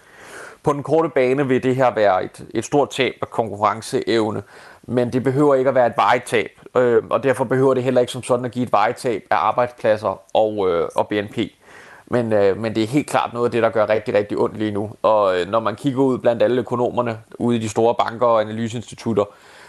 [0.63, 4.43] På den korte bane vil det her være et, et stort tab af konkurrenceevne,
[4.83, 8.13] men det behøver ikke at være et vejetab øh, og derfor behøver det heller ikke
[8.13, 11.39] som sådan at give et vejtab af arbejdspladser og, øh, og BNP.
[12.07, 14.59] Men, øh, men det er helt klart noget af det, der gør rigtig, rigtig ondt
[14.59, 14.91] lige nu.
[15.03, 18.41] Og øh, når man kigger ud blandt alle økonomerne ude i de store banker og
[18.41, 19.25] analyseinstitutter,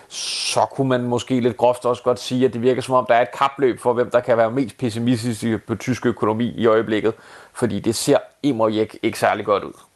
[0.10, 3.16] så kunne man måske lidt groft også godt sige, at det virker som om, der
[3.16, 7.14] er et kapløb for, hvem der kan være mest pessimistisk på tysk økonomi i øjeblikket.
[7.54, 9.91] Fordi det ser imod ikke særlig godt ud.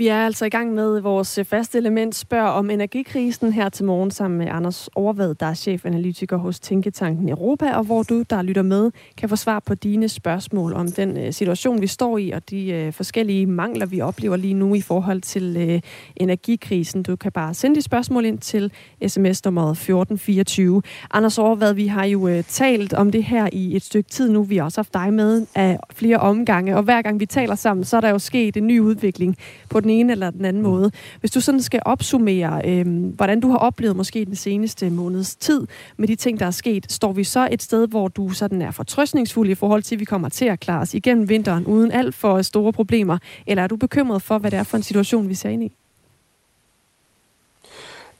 [0.00, 3.84] Vi er altså i gang med vores øh, faste element spørg om energikrisen her til
[3.84, 8.42] morgen sammen med Anders Overvad, der er chefanalytiker hos Tænketanken Europa, og hvor du, der
[8.42, 12.30] lytter med, kan få svar på dine spørgsmål om den øh, situation, vi står i,
[12.30, 15.82] og de øh, forskellige mangler, vi oplever lige nu i forhold til
[16.16, 17.02] energikrisen.
[17.02, 18.72] Du kan bare sende dit spørgsmål ind til
[19.06, 20.82] sms nummeret 1424.
[21.10, 24.42] Anders Overvad, vi har jo talt om det her i et stykke tid nu.
[24.42, 27.84] Vi har også haft dig med af flere omgange, og hver gang vi taler sammen,
[27.84, 29.36] så er der jo sket en ny udvikling
[29.68, 30.68] på den den ene eller den anden mm.
[30.68, 30.90] måde.
[31.20, 35.66] Hvis du sådan skal opsummere, øh, hvordan du har oplevet måske den seneste måneds tid
[35.96, 38.70] med de ting, der er sket, står vi så et sted, hvor du sådan er
[38.70, 42.14] fortrøstningsfuld i forhold til, at vi kommer til at klare os igennem vinteren uden alt
[42.14, 45.34] for store problemer, eller er du bekymret for, hvad det er for en situation, vi
[45.34, 45.79] ser ind i?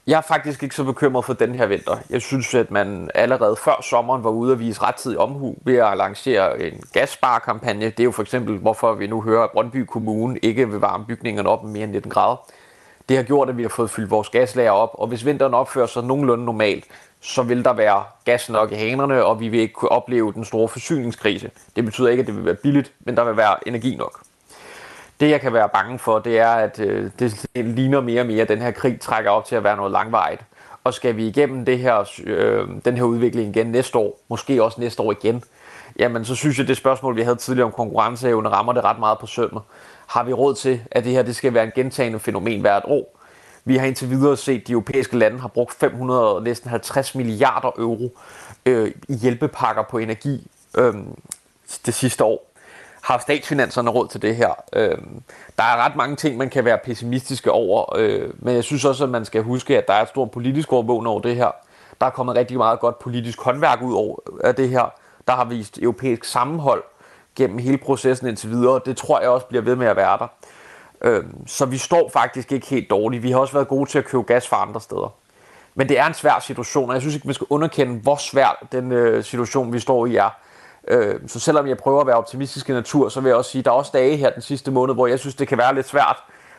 [0.07, 1.97] Jeg er faktisk ikke så bekymret for den her vinter.
[2.09, 5.97] Jeg synes, at man allerede før sommeren var ude at vise rettidig omhu ved at
[5.97, 7.85] lancere en gassparkampagne.
[7.85, 11.05] Det er jo for eksempel, hvorfor vi nu hører, at Brøndby Kommune ikke vil varme
[11.05, 12.35] bygningerne op med mere end 19 grader.
[13.09, 15.87] Det har gjort, at vi har fået fyldt vores gaslager op, og hvis vinteren opfører
[15.87, 16.85] sig nogenlunde normalt,
[17.21, 20.45] så vil der være gas nok i hanerne, og vi vil ikke kunne opleve den
[20.45, 21.51] store forsyningskrise.
[21.75, 24.21] Det betyder ikke, at det vil være billigt, men der vil være energi nok.
[25.21, 28.41] Det, jeg kan være bange for, det er, at øh, det ligner mere og mere,
[28.41, 30.39] at den her krig trækker op til at være noget langvejt.
[30.83, 34.81] Og skal vi igennem det her, øh, den her udvikling igen næste år, måske også
[34.81, 35.43] næste år igen,
[35.99, 39.19] jamen så synes jeg, det spørgsmål, vi havde tidligere om konkurrenceevne, rammer det ret meget
[39.19, 39.61] på sømmet.
[40.07, 43.17] Har vi råd til, at det her det skal være en gentagende fænomen hvert år?
[43.65, 47.71] Vi har indtil videre set, at de europæiske lande har brugt 500, næsten 50 milliarder
[47.77, 48.17] euro
[48.65, 50.93] øh, i hjælpepakker på energi øh,
[51.85, 52.50] det sidste år
[53.01, 54.53] har statsfinanserne råd til det her?
[54.73, 54.97] Øh,
[55.57, 59.03] der er ret mange ting, man kan være pessimistiske over, øh, men jeg synes også,
[59.03, 61.51] at man skal huske, at der er et stort politisk overvågning over det her.
[62.01, 64.93] Der er kommet rigtig meget godt politisk håndværk ud over af det her.
[65.27, 66.83] Der har vist europæisk sammenhold
[67.35, 68.81] gennem hele processen indtil videre.
[68.85, 70.27] Det tror jeg også bliver ved med at være der.
[71.01, 73.23] Øh, så vi står faktisk ikke helt dårligt.
[73.23, 75.13] Vi har også været gode til at købe gas fra andre steder.
[75.75, 78.67] Men det er en svær situation, og jeg synes ikke, man skal underkende, hvor svær
[78.71, 80.29] den øh, situation, vi står i, er.
[80.87, 83.59] Øh, så selvom jeg prøver at være optimistisk i natur, så vil jeg også sige,
[83.59, 85.75] at der er også dage her den sidste måned, hvor jeg synes, det kan være
[85.75, 86.17] lidt svært,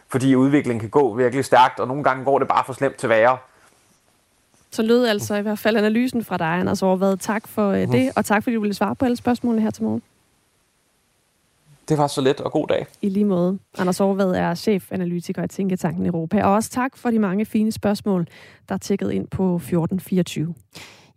[0.08, 3.08] fordi udviklingen kan gå virkelig stærkt, og nogle gange går det bare for slemt til
[3.08, 3.38] værre.
[4.70, 7.16] Så lød altså i hvert fald analysen fra dig, Anders Overvad.
[7.16, 7.90] Tak for mm.
[7.90, 10.02] det, og tak fordi du ville svare på alle spørgsmålene her til morgen.
[11.88, 12.86] Det var så let, og god dag.
[13.02, 13.58] I lige måde.
[13.78, 16.44] Anders Overvad er chefanalytiker i Tænketanken Europa.
[16.44, 18.26] Og også tak for de mange fine spørgsmål,
[18.68, 20.54] der er tækket ind på 1424.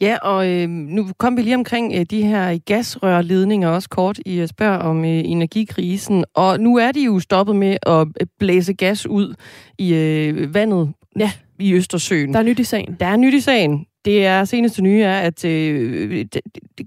[0.02, 4.40] Ja, og øh, nu kom vi lige omkring øh, de her gasrørledninger også kort i
[4.40, 6.26] at spørge om øh, energikrisen.
[6.34, 9.36] Og nu er de jo stoppet med at øh, blæse gas ud
[9.78, 11.32] i øh, vandet ja.
[11.60, 12.34] i Østersøen.
[12.34, 12.98] Der er nyt i sagen.
[13.00, 13.86] Der er nyt i sagen.
[14.06, 16.26] Det er seneste nye er, at øh,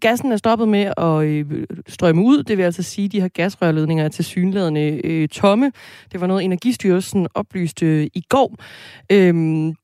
[0.01, 2.43] gassen er stoppet med at øh, strømme ud.
[2.43, 5.73] Det vil altså sige, at de her gasrørledninger er til synlædende øh, tomme.
[6.13, 8.57] Det var noget, Energistyrelsen oplyste øh, i går.
[9.13, 9.35] Øh,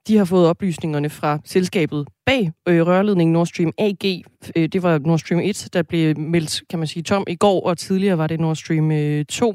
[0.08, 4.22] de har fået oplysningerne fra selskabet bag øh, rørledningen Nord Stream AG.
[4.56, 7.66] Øh, det var Nord Stream 1, der blev meldt, kan man sige, tom i går,
[7.66, 9.54] og tidligere var det Nord Stream øh, 2.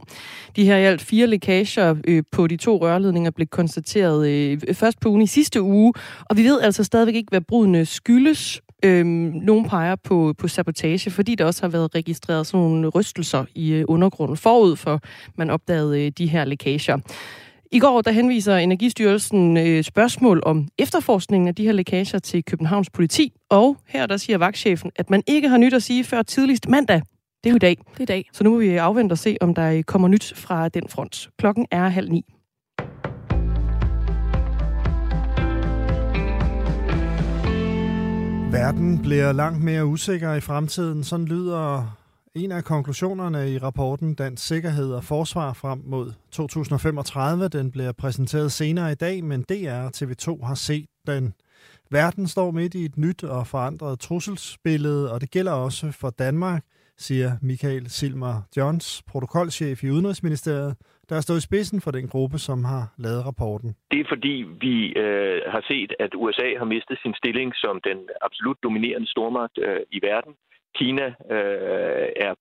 [0.56, 5.00] De her i alt fire lækager øh, på de to rørledninger blev konstateret øh, først
[5.00, 5.94] på ugen i sidste uge,
[6.30, 8.62] og vi ved altså stadigvæk ikke, hvad brudene skyldes.
[8.86, 13.46] Øhm, nogle peger på, på sabotage, fordi der også har været registreret sådan nogle rystelser
[13.56, 15.02] i øh, undergrunden forud for,
[15.36, 16.98] man opdagede øh, de her lækager.
[17.72, 22.90] I går der henviser Energistyrelsen øh, spørgsmål om efterforskningen af de her lækager til Københavns
[22.90, 26.70] politi, og her der siger vagtchefen, at man ikke har nyt at sige før tidligst
[26.70, 27.02] mandag.
[27.44, 27.78] Det er jo i dag.
[27.92, 28.30] Det er i dag.
[28.34, 31.30] Så nu må vi afvente og se, om der kommer nyt fra den front.
[31.40, 32.26] Klokken er halv ni.
[38.52, 41.04] Verden bliver langt mere usikker i fremtiden.
[41.04, 41.99] Sådan lyder
[42.36, 47.48] en af konklusionerne i rapporten Dansk Sikkerhed og Forsvar frem mod 2035.
[47.48, 51.34] Den bliver præsenteret senere i dag, men DR og TV2 har set den.
[51.92, 56.64] Verden står midt i et nyt og forandret trusselsbillede, og det gælder også for Danmark,
[56.98, 60.76] siger Michael Silmer Johns, protokolchef i Udenrigsministeriet,
[61.10, 63.70] der har stået i spidsen for den gruppe, som har lavet rapporten.
[63.92, 67.98] Det er fordi, vi øh, har set, at USA har mistet sin stilling som den
[68.22, 70.34] absolut dominerende stormagt øh, i verden.
[70.76, 71.06] Kina
[71.36, 72.34] øh, er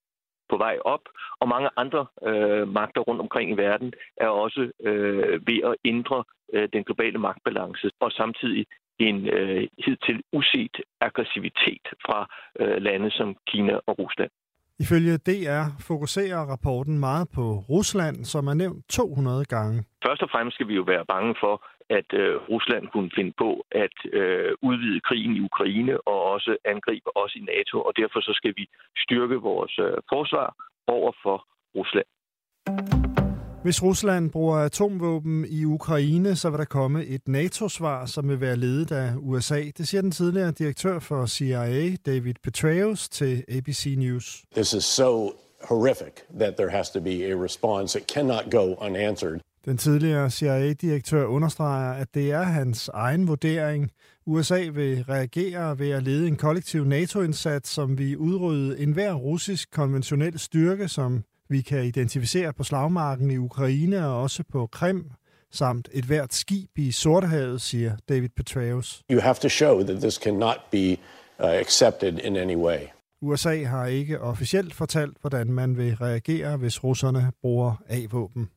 [0.49, 1.05] på vej op,
[1.41, 6.25] og mange andre øh, magter rundt omkring i verden er også øh, ved at ændre
[6.55, 8.67] øh, den globale magtbalance, og samtidig
[8.99, 12.19] en øh, hidtil uset aggressivitet fra
[12.61, 14.31] øh, lande som Kina og Rusland.
[14.85, 19.85] Ifølge DR fokuserer rapporten meget på Rusland, som er nævnt 200 gange.
[20.07, 21.55] Først og fremmest skal vi jo være bange for,
[21.91, 23.51] at øh, Rusland kunne finde på
[23.85, 28.33] at øh, udvide krigen i Ukraine og også angribe os i NATO, og derfor så
[28.35, 28.65] skal vi
[29.05, 30.49] styrke vores øh, forsvar
[30.87, 31.37] over for
[31.77, 32.09] Rusland.
[33.63, 38.57] Hvis Rusland bruger atomvåben i Ukraine, så vil der komme et NATO-svar, som vil være
[38.57, 39.63] ledet af USA.
[39.79, 44.45] Det siger den tidligere direktør for CIA, David Petraeus, til ABC News.
[44.55, 45.33] This is so
[45.71, 47.99] horrific that there has to be a response.
[47.99, 49.41] It cannot go unanswered.
[49.65, 53.91] Den tidligere CIA-direktør understreger, at det er hans egen vurdering.
[54.27, 60.39] USA vil reagere ved at lede en kollektiv NATO-indsats, som vil udrydde enhver russisk konventionel
[60.39, 65.11] styrke, som vi kan identificere på slagmarken i Ukraine og også på Krim,
[65.51, 69.03] samt et hvert skib i Sortehavet, siger David Petraeus.
[69.11, 70.97] You have to show that this cannot be uh,
[71.39, 72.79] accepted in any way.
[73.21, 78.49] USA har ikke officielt fortalt, hvordan man vil reagere, hvis russerne bruger A-våben.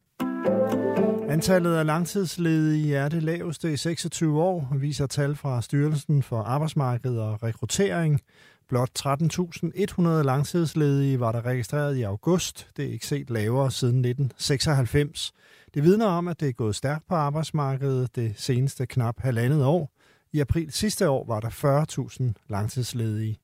[1.31, 7.17] Antallet af langtidsledige er det laveste i 26 år, viser tal fra Styrelsen for Arbejdsmarked
[7.17, 8.21] og Rekruttering.
[8.69, 12.67] Blot 13.100 langtidsledige var der registreret i august.
[12.77, 15.33] Det er ikke set lavere siden 1996.
[15.73, 19.91] Det vidner om, at det er gået stærkt på arbejdsmarkedet det seneste knap halvandet år.
[20.33, 23.37] I april sidste år var der 40.000 langtidsledige.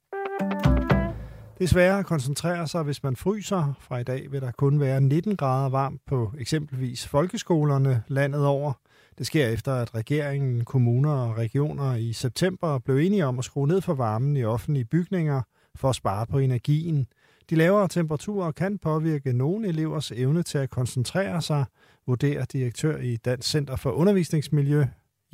[1.57, 3.73] Det er sværere at koncentrere sig, hvis man fryser.
[3.79, 8.73] Fra i dag vil der kun være 19 grader varmt på eksempelvis folkeskolerne landet over.
[9.17, 13.67] Det sker efter, at regeringen, kommuner og regioner i september blev enige om at skrue
[13.67, 15.41] ned for varmen i offentlige bygninger
[15.75, 17.07] for at spare på energien.
[17.49, 21.65] De lavere temperaturer kan påvirke nogle elevers evne til at koncentrere sig,
[22.07, 24.83] vurderer direktør i Dansk Center for Undervisningsmiljø,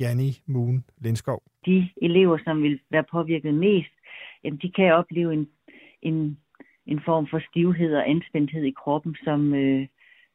[0.00, 1.42] Janni Moon Lindskov.
[1.66, 3.90] De elever, som vil være påvirket mest,
[4.62, 5.48] de kan opleve en,
[6.04, 6.38] en,
[6.86, 9.86] en form for stivhed og anspændthed i kroppen, som, øh,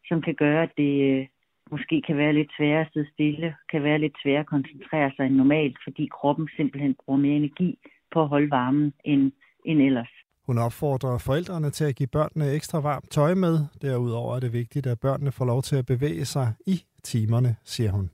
[0.07, 1.27] som kan gøre, at det, øh,
[1.71, 5.25] måske kan være lidt sværere at sidde stille, kan være lidt sværere at koncentrere sig
[5.25, 7.79] end normalt, fordi kroppen simpelthen bruger mere energi
[8.13, 9.31] på at holde varmen end,
[9.65, 10.13] end ellers.
[10.47, 13.59] Hun opfordrer forældrene til at give børnene ekstra varmt tøj med.
[13.81, 17.91] Derudover er det vigtigt, at børnene får lov til at bevæge sig i timerne, siger
[17.91, 18.09] hun.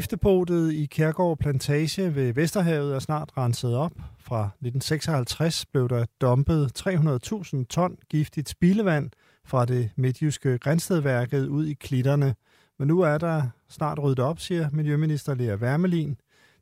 [0.00, 3.92] Giftepotet i Kærgård Plantage ved Vesterhavet er snart renset op.
[4.18, 9.10] Fra 1956 blev der dumpet 300.000 ton giftigt spildevand
[9.44, 12.34] fra det midtjyske Grænstedværket ud i klitterne.
[12.78, 16.16] Men nu er der snart ryddet op, siger Miljøminister Lea Wermelin.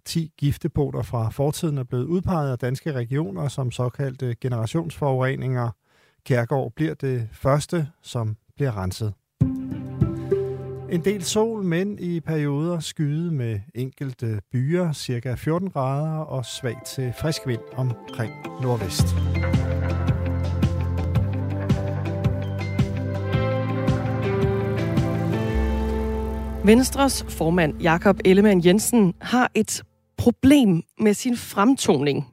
[0.04, 5.70] 10 giftepoter fra fortiden er blevet udpeget af danske regioner som såkaldte generationsforureninger.
[6.24, 9.14] Kærgård bliver det første, som bliver renset.
[10.90, 16.76] En del sol, men i perioder skyde med enkelte byer, cirka 14 grader og svag
[16.86, 19.04] til frisk vind omkring nordvest.
[26.64, 29.82] Venstres formand Jakob Ellemann Jensen har et
[30.16, 32.26] problem med sin fremtoning.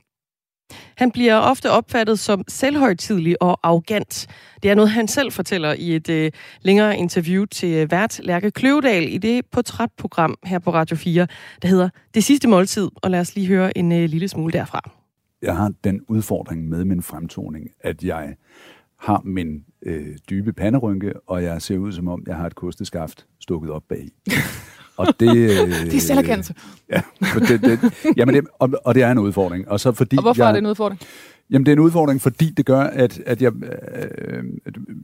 [0.98, 4.28] Han bliver ofte opfattet som selvhøjtidlig og arrogant.
[4.64, 6.32] Det er noget, han selv fortæller i et øh,
[6.62, 11.28] længere interview til øh, vært Lærke Kløvedal i det portrætprogram her på Radio 4,
[11.62, 12.90] der hedder Det sidste måltid.
[12.96, 14.92] Og lad os lige høre en øh, lille smule derfra.
[15.42, 18.36] Jeg har den udfordring med min fremtoning, at jeg
[19.00, 23.26] har min øh, dybe panderynke, og jeg ser ud som om, jeg har et kosteskaft
[23.40, 24.10] stukket op bag.
[24.98, 25.20] Og det,
[25.92, 26.54] det er selverkendelse.
[26.90, 29.70] Ja, det, det, jamen det, og, og det er en udfordring.
[29.70, 31.02] Og, så fordi og hvorfor jeg, er det en udfordring?
[31.50, 34.44] Jamen, det er en udfordring, fordi det gør, at, at jeg, øh,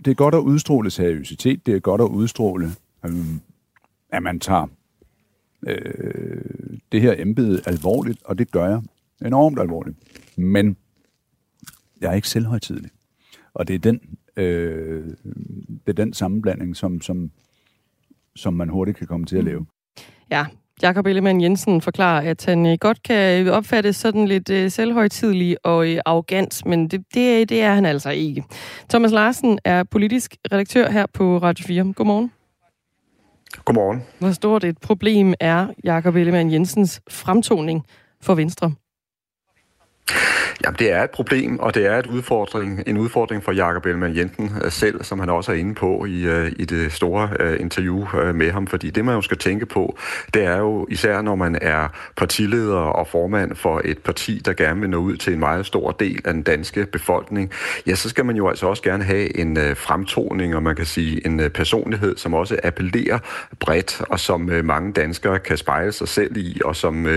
[0.05, 2.71] det er godt at udstråle seriøsitet, det er godt at udstråle,
[3.05, 3.15] øh,
[4.09, 4.67] at man tager
[5.67, 6.41] øh,
[6.91, 8.81] det her embede alvorligt, og det gør jeg
[9.25, 9.97] enormt alvorligt.
[10.37, 10.77] Men
[12.01, 12.91] jeg er ikke selvhøjtidlig.
[13.53, 15.05] Og det er den, øh,
[15.69, 17.31] det er den sammenblanding, som, som,
[18.35, 19.65] som man hurtigt kan komme til at lave.
[20.31, 20.45] Ja,
[20.81, 25.87] Jakob Ellemann Jensen forklarer, at han øh, godt kan opfattes sådan lidt øh, selvhøjtidlig og
[25.87, 28.43] øh, arrogant, men det, det, det er han altså ikke.
[28.89, 31.93] Thomas Larsen er politisk redaktør her på Radio 4.
[31.93, 32.31] Godmorgen.
[33.65, 34.03] Godmorgen.
[34.19, 37.85] Hvor stort et problem er Jakob Ellemann Jensens fremtoning
[38.21, 38.73] for Venstre?
[40.63, 44.17] Jamen, det er et problem, og det er et udfordring, en udfordring for Jakob Ellemann
[44.17, 47.59] Jensen øh, selv, som han også er inde på i, øh, i det store øh,
[47.59, 48.67] interview med ham.
[48.67, 49.97] Fordi det, man jo skal tænke på,
[50.33, 54.79] det er jo især, når man er partileder og formand for et parti, der gerne
[54.79, 57.51] vil nå ud til en meget stor del af den danske befolkning,
[57.87, 61.27] ja, så skal man jo altså også gerne have en fremtoning, og man kan sige
[61.27, 63.19] en personlighed, som også appellerer
[63.59, 67.07] bredt, og som mange danskere kan spejle sig selv i, og som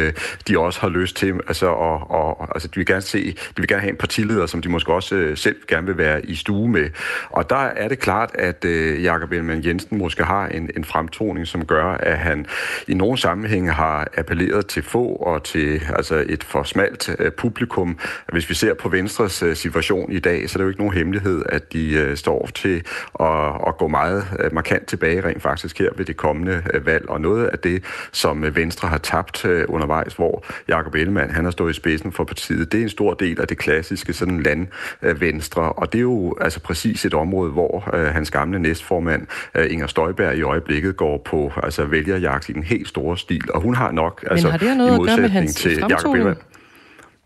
[0.48, 1.34] de også har lyst til.
[1.48, 4.62] Altså, og, og, altså, de vil gerne se de vil gerne have en partileder, som
[4.62, 6.90] de måske også øh, selv gerne vil være i stue med.
[7.30, 11.46] Og der er det klart, at øh, Jakob Ellemann Jensen måske har en, en fremtoning,
[11.46, 12.46] som gør, at han
[12.88, 17.98] i nogle sammenhænge har appelleret til få og til altså et for smalt øh, publikum.
[18.32, 20.94] Hvis vi ser på Venstres øh, situation i dag, så er det jo ikke nogen
[20.94, 22.82] hemmelighed, at de øh, står til
[23.20, 27.08] at, at gå meget øh, markant tilbage rent faktisk her ved det kommende øh, valg.
[27.08, 31.44] Og noget af det, som øh, Venstre har tabt øh, undervejs, hvor Jakob Ellemann han
[31.44, 34.42] har stået i spidsen for partiet, det er en stor del af det klassiske sådan
[34.42, 39.66] landvenstre, og det er jo altså præcis et område, hvor øh, hans gamle næstformand øh,
[39.70, 43.74] Inger Støjberg i øjeblikket går på altså vælgerjagt i den helt store stil, og hun
[43.74, 46.16] har nok Men altså har det noget i at gøre med modsætning hans til fremtoning?
[46.16, 46.38] Ellemann.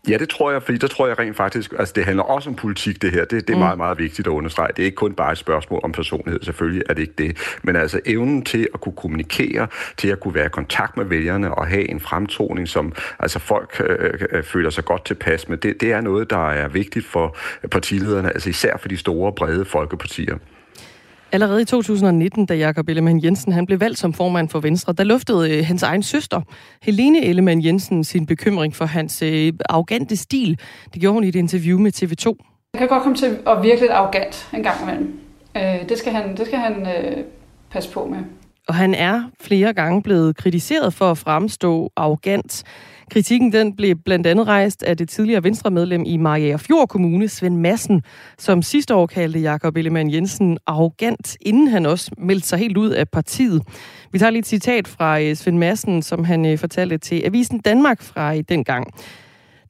[0.09, 2.55] Ja, det tror jeg, fordi der tror jeg rent faktisk, altså det handler også om
[2.55, 3.25] politik, det her.
[3.25, 3.59] Det, det er Mm.
[3.59, 4.67] meget, meget vigtigt at understrege.
[4.75, 7.37] Det er ikke kun bare et spørgsmål om personlighed, selvfølgelig er det ikke det.
[7.63, 9.67] Men altså evnen til at kunne kommunikere,
[9.97, 13.81] til at kunne være i kontakt med vælgerne og have en fremtoning, som altså folk
[13.89, 17.37] øh, øh, føler sig godt tilpas med, det, det er noget, der er vigtigt for
[17.71, 20.37] partilederne, altså især for de store, brede folkepartier.
[21.31, 25.03] Allerede i 2019, da Jakob Ellemann Jensen han blev valgt som formand for Venstre, der
[25.03, 26.41] luftede øh, hans egen søster,
[26.81, 30.59] Helene Ellemann Jensen, sin bekymring for hans øh, arrogante stil.
[30.93, 32.25] Det gjorde hun i et interview med TV2.
[32.73, 35.19] Han kan godt komme til at virke lidt arrogant en gang imellem.
[35.57, 37.23] Øh, det skal han, det skal han øh,
[37.71, 38.19] passe på med.
[38.67, 42.63] Og han er flere gange blevet kritiseret for at fremstå arrogant.
[43.09, 47.55] Kritikken den blev blandt andet rejst af det tidligere venstremedlem i Mariager Fjord Kommune, Svend
[47.55, 48.03] Madsen,
[48.37, 52.89] som sidste år kaldte Jakob Ellemann Jensen arrogant, inden han også meldte sig helt ud
[52.89, 53.61] af partiet.
[54.11, 57.59] Vi tager lige et citat fra øh, Svend Madsen, som han øh, fortalte til Avisen
[57.59, 58.87] Danmark fra øh, dengang.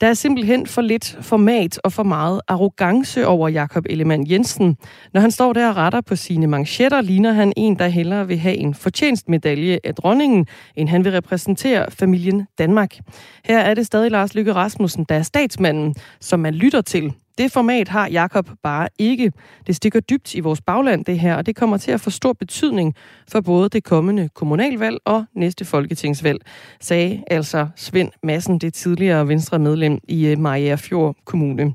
[0.01, 4.77] Der er simpelthen for lidt format og for meget arrogance over Jakob Ellemann Jensen.
[5.13, 8.38] Når han står der og retter på sine manchetter, ligner han en, der hellere vil
[8.38, 12.97] have en fortjenstmedalje af dronningen, end han vil repræsentere familien Danmark.
[13.45, 17.13] Her er det stadig Lars Lykke Rasmussen, der er statsmanden, som man lytter til.
[17.39, 19.32] Det format har Jakob bare ikke.
[19.67, 22.34] Det stikker dybt i vores bagland, det her, og det kommer til at få stor
[22.34, 22.95] betydning
[23.28, 26.39] for både det kommende kommunalvalg og næste folketingsvalg,
[26.82, 31.73] sagde altså Svend Massen, det tidligere venstre medlem i øh, Fjord Kommune.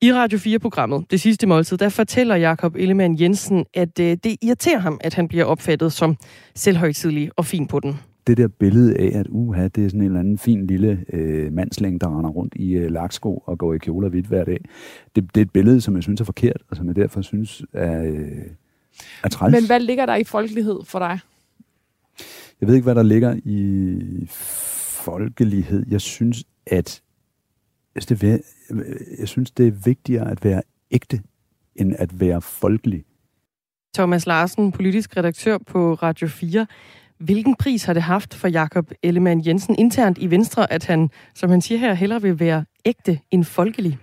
[0.00, 4.78] I Radio 4-programmet, det sidste måltid, der fortæller Jakob Ellemann Jensen, at øh, det irriterer
[4.78, 6.16] ham, at han bliver opfattet som
[6.54, 8.00] selvhøjtidlig og fin på den.
[8.26, 11.52] Det der billede af, at uha, det er sådan en eller anden fin lille øh,
[11.52, 14.64] mandslæng, der render rundt i øh, laksko og går i kjole og hvidt hver dag,
[15.16, 17.62] det, det er et billede, som jeg synes er forkert, og som jeg derfor synes
[17.72, 18.42] er, øh,
[19.24, 19.52] er træls.
[19.52, 21.18] Men hvad ligger der i folkelighed for dig?
[22.60, 24.26] Jeg ved ikke, hvad der ligger i
[25.04, 25.86] folkelighed.
[25.88, 27.02] Jeg synes, at
[27.94, 31.20] jeg synes, det er, væ- jeg synes, det er vigtigere at være ægte,
[31.76, 33.04] end at være folkelig.
[33.94, 36.66] Thomas Larsen, politisk redaktør på Radio 4.
[37.18, 41.50] Hvilken pris har det haft for Jakob Ellemann Jensen internt i Venstre, at han, som
[41.50, 43.98] han siger her, hellere vil være ægte end folkelig?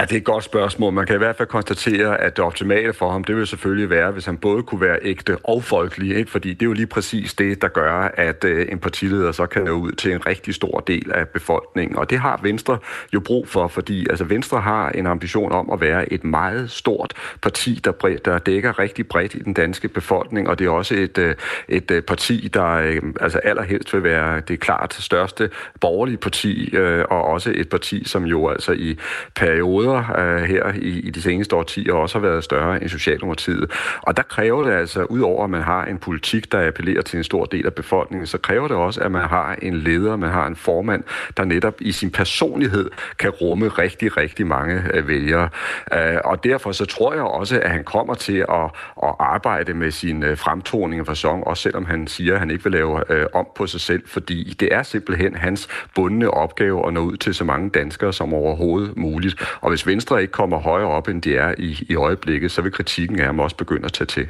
[0.00, 0.92] Ja, det er et godt spørgsmål.
[0.92, 4.10] Man kan i hvert fald konstatere, at det optimale for ham, det vil selvfølgelig være,
[4.10, 6.30] hvis han både kunne være ægte og folkelig, ikke?
[6.30, 9.62] fordi det er jo lige præcis det, der gør, at øh, en partileder så kan
[9.62, 11.98] nå ud til en rigtig stor del af befolkningen.
[11.98, 12.78] Og det har Venstre
[13.14, 17.14] jo brug for, fordi altså, Venstre har en ambition om at være et meget stort
[17.42, 20.94] parti, der, bre- der dækker rigtig bredt i den danske befolkning, og det er også
[20.94, 21.34] et, øh,
[21.68, 25.50] et øh, parti, der øh, altså allerhelst vil være det klart største
[25.80, 28.98] borgerlige parti, øh, og også et parti, som jo altså i
[29.44, 33.70] perioder øh, her i, i de seneste årtier også har været større end Socialdemokratiet.
[34.02, 37.24] Og der kræver det altså, udover at man har en politik, der appellerer til en
[37.24, 40.46] stor del af befolkningen, så kræver det også, at man har en leder, man har
[40.46, 41.04] en formand,
[41.36, 45.48] der netop i sin personlighed kan rumme rigtig, rigtig mange øh, vælgere.
[45.94, 48.64] Øh, og derfor så tror jeg også, at han kommer til at,
[49.02, 52.64] at arbejde med sin øh, fremtoning og fasong, også selvom han siger, at han ikke
[52.64, 56.92] vil lave øh, om på sig selv, fordi det er simpelthen hans bundne opgave at
[56.92, 59.23] nå ud til så mange danskere som overhovedet muligt.
[59.60, 62.72] Og hvis Venstre ikke kommer højere op, end de er i, i øjeblikket, så vil
[62.72, 64.26] kritikken af ham også begynde at tage til.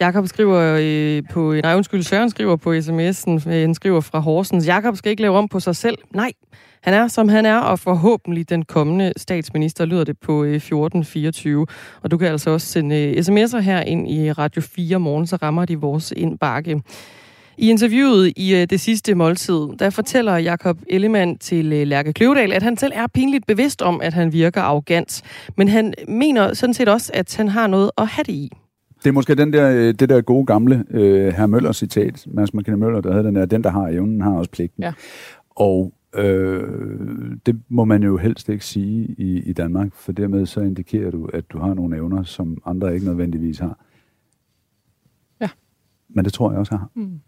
[0.00, 4.66] Jakob skriver øh, på, nej undskyld, Søren skriver på sms'en, øh, han skriver fra Horsens,
[4.66, 5.98] Jakob skal ikke lave om på sig selv.
[6.14, 6.32] Nej,
[6.82, 11.66] han er, som han er, og forhåbentlig den kommende statsminister, lyder det på øh, 1424.
[12.02, 15.36] Og du kan altså også sende øh, sms'er her ind i Radio 4 morgen, så
[15.36, 16.82] rammer de vores indbakke.
[17.60, 22.52] I interviewet i øh, det sidste måltid, der fortæller Jakob Ellemann til øh, Lærke Kløvedal,
[22.52, 25.22] at han selv er pinligt bevidst om, at han virker arrogant.
[25.56, 28.50] Men han mener sådan set også, at han har noget at have det i.
[29.02, 32.54] Det er måske den der, øh, det der gode gamle øh, herr Møller citat, Mads
[32.54, 34.82] McKinney Møller, der havde den der, den der har evnen, har også pligten.
[34.82, 34.92] Ja.
[35.50, 36.62] Og øh,
[37.46, 41.26] det må man jo helst ikke sige i, i Danmark, for dermed så indikerer du,
[41.26, 43.78] at du har nogle evner, som andre ikke nødvendigvis har.
[45.40, 45.48] Ja.
[46.08, 46.90] Men det tror jeg også, jeg har.
[46.94, 47.20] Mm.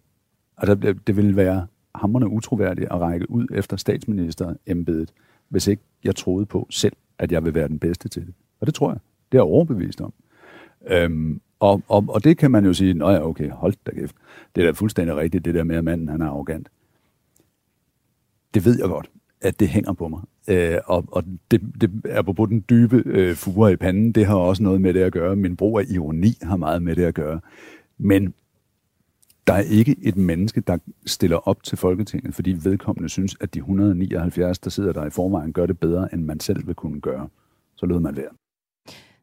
[0.62, 5.12] Og det, det ville være hammerne utroværdigt at række ud efter statsministerembedet,
[5.48, 8.34] hvis ikke jeg troede på selv, at jeg vil være den bedste til det.
[8.60, 8.98] Og det tror jeg.
[9.32, 10.12] Det er jeg overbevist om.
[10.86, 14.16] Øhm, og, og, og det kan man jo sige, nej, ja, okay, hold da kæft.
[14.54, 16.68] Det er da fuldstændig rigtigt, det der med, at manden han er arrogant.
[18.54, 19.10] Det ved jeg godt,
[19.40, 20.20] at det hænger på mig.
[20.48, 24.36] Øh, og og det, det er på den dybe øh, fure i panden, det har
[24.36, 25.36] også noget med det at gøre.
[25.36, 27.40] Min brug af ironi har meget med det at gøre.
[27.98, 28.34] Men
[29.47, 33.59] der er ikke et menneske, der stiller op til Folketinget, fordi vedkommende synes, at de
[33.59, 37.28] 179, der sidder der i forvejen, gør det bedre, end man selv vil kunne gøre.
[37.76, 38.30] Så lød man være.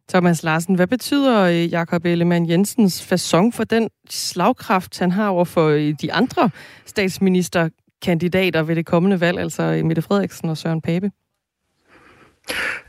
[0.09, 5.45] Thomas Larsen, hvad betyder øh, Jakob Ellemann Jensens façon for den slagkraft, han har over
[5.45, 6.49] for øh, de andre
[6.85, 11.11] statsministerkandidater ved det kommende valg, altså øh, Mette Frederiksen og Søren Pape?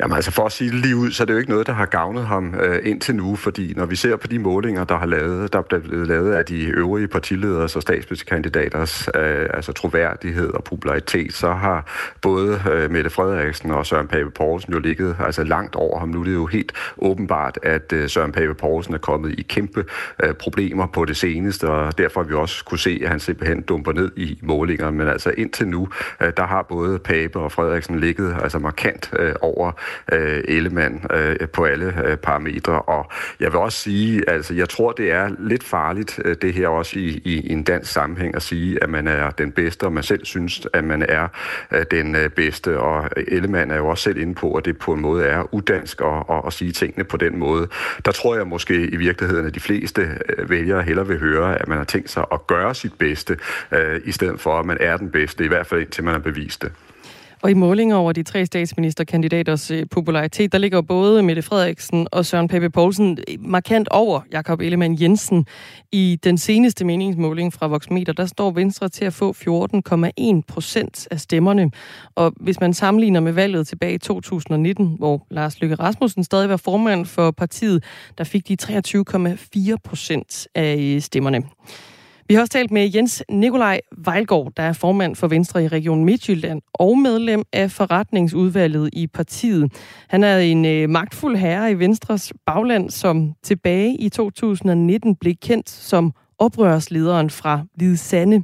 [0.00, 1.72] Jamen altså for at sige det lige ud, så er det jo ikke noget, der
[1.72, 5.06] har gavnet ham øh, indtil nu, fordi når vi ser på de målinger, der har
[5.06, 10.64] lavet, der er blevet lavet af de øvrige partileders og statsministerkandidaters øh, altså troværdighed og
[10.64, 11.86] popularitet, så har
[12.22, 16.08] både øh, Mette Frederiksen og Søren Pape Poulsen jo ligget altså langt over ham.
[16.08, 19.84] Nu er det jo helt åbenbart, at øh, Søren Pape Poulsen er kommet i kæmpe
[20.24, 23.62] øh, problemer på det seneste, og derfor har vi også kunne se, at han simpelthen
[23.62, 24.96] dumper ned i målingerne.
[24.96, 25.88] Men altså indtil nu,
[26.20, 29.49] øh, der har både Pape og Frederiksen ligget altså markant øh, over
[30.12, 32.82] øh, Ellemann øh, på alle øh, parametre.
[32.82, 36.68] Og jeg vil også sige, altså jeg tror, det er lidt farligt, øh, det her
[36.68, 39.92] også i, i, i en dansk sammenhæng, at sige, at man er den bedste, og
[39.92, 41.28] man selv synes, at man er
[41.72, 42.78] øh, den øh, bedste.
[42.78, 46.00] Og Ellemann er jo også selv inde på, at det på en måde er udansk
[46.00, 47.68] at, at, at sige tingene på den måde.
[48.04, 51.68] Der tror jeg måske i virkeligheden, at de fleste øh, vælgere hellere vil høre, at
[51.68, 53.36] man har tænkt sig at gøre sit bedste,
[53.72, 56.20] øh, i stedet for, at man er den bedste, i hvert fald indtil man har
[56.20, 56.72] bevist det.
[57.42, 62.26] Og i målinger over de tre statsministerkandidaters øh, popularitet, der ligger både Mette Frederiksen og
[62.26, 65.46] Søren Pape Poulsen øh, markant over Jakob Ellemann Jensen.
[65.92, 71.20] I den seneste meningsmåling fra Voxmeter, der står Venstre til at få 14,1 procent af
[71.20, 71.70] stemmerne.
[72.14, 76.56] Og hvis man sammenligner med valget tilbage i 2019, hvor Lars Løkke Rasmussen stadig var
[76.56, 77.84] formand for partiet,
[78.18, 81.42] der fik de 23,4 procent af øh, stemmerne.
[82.30, 86.04] Vi har også talt med Jens Nikolaj Vejlgaard, der er formand for Venstre i Region
[86.04, 89.72] Midtjylland og medlem af forretningsudvalget i partiet.
[90.08, 95.70] Han er en øh, magtfuld herre i Venstres bagland, som tilbage i 2019 blev kendt
[95.70, 98.42] som oprørslederen fra Hvide Sande.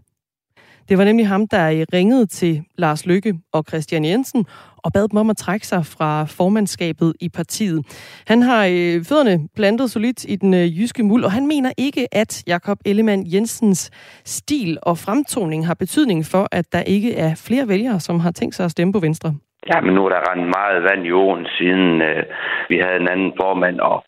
[0.89, 4.47] Det var nemlig ham, der ringede til Lars Lykke og Christian Jensen
[4.85, 7.81] og bad dem om at trække sig fra formandskabet i partiet.
[8.29, 12.09] Han har øh, fødderne plantet solidt i den øh, jyske muld, og han mener ikke,
[12.13, 13.91] at Jakob Ellemann Jensens
[14.25, 18.55] stil og fremtoning har betydning for, at der ikke er flere vælgere, som har tænkt
[18.55, 19.35] sig at stemme på Venstre.
[19.73, 22.23] Ja, men nu er der rent meget vand i åen, siden øh,
[22.69, 24.05] vi havde en anden formand, og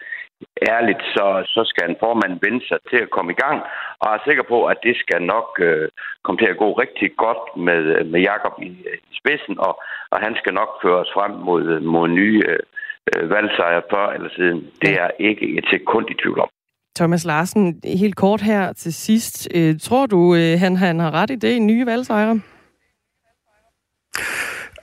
[0.75, 3.59] ærligt, så, så skal en formand vende sig til at komme i gang,
[4.03, 5.89] og er sikker på, at det skal nok øh,
[6.25, 8.71] komme til at gå rigtig godt med, med Jakob i,
[9.11, 9.73] i spidsen, og,
[10.13, 14.59] og han skal nok føre os frem mod, mod nye øh, valgsejre før eller siden.
[14.83, 16.49] Det er ikke et sekund i tvivl om.
[16.97, 19.49] Thomas Larsen, helt kort her til sidst.
[19.55, 22.41] Øh, tror du, øh, han, han har ret i det, nye valgsejre?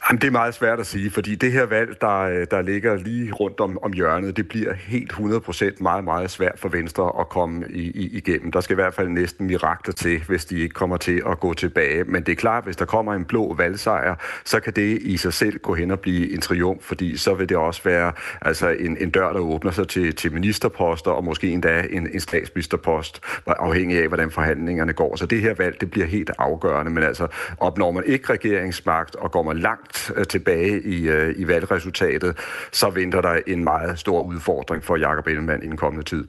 [0.09, 2.95] Jamen, det er meget svært at sige, fordi det her valg, der, øh, der ligger
[2.95, 7.29] lige rundt om, om hjørnet, det bliver helt 100% meget, meget svært for Venstre at
[7.29, 8.51] komme i, i, igennem.
[8.51, 11.53] Der skal i hvert fald næsten mirakler til, hvis de ikke kommer til at gå
[11.53, 12.03] tilbage.
[12.03, 15.33] Men det er klart, hvis der kommer en blå valgsejr, så kan det i sig
[15.33, 18.97] selv gå hen og blive en triumf, fordi så vil det også være altså en,
[18.97, 24.01] en dør, der åbner sig til, til ministerposter, og måske endda en, en statsministerpost, afhængig
[24.01, 25.15] af, hvordan forhandlingerne går.
[25.15, 26.91] Så det her valg, det bliver helt afgørende.
[26.91, 27.27] Men altså,
[27.57, 32.37] opnår man ikke regeringsmagt, og går man langt langt øh, tilbage i, øh, i valgresultatet,
[32.71, 36.27] så venter der en meget stor udfordring for Jakob Ellemann i den kommende tid.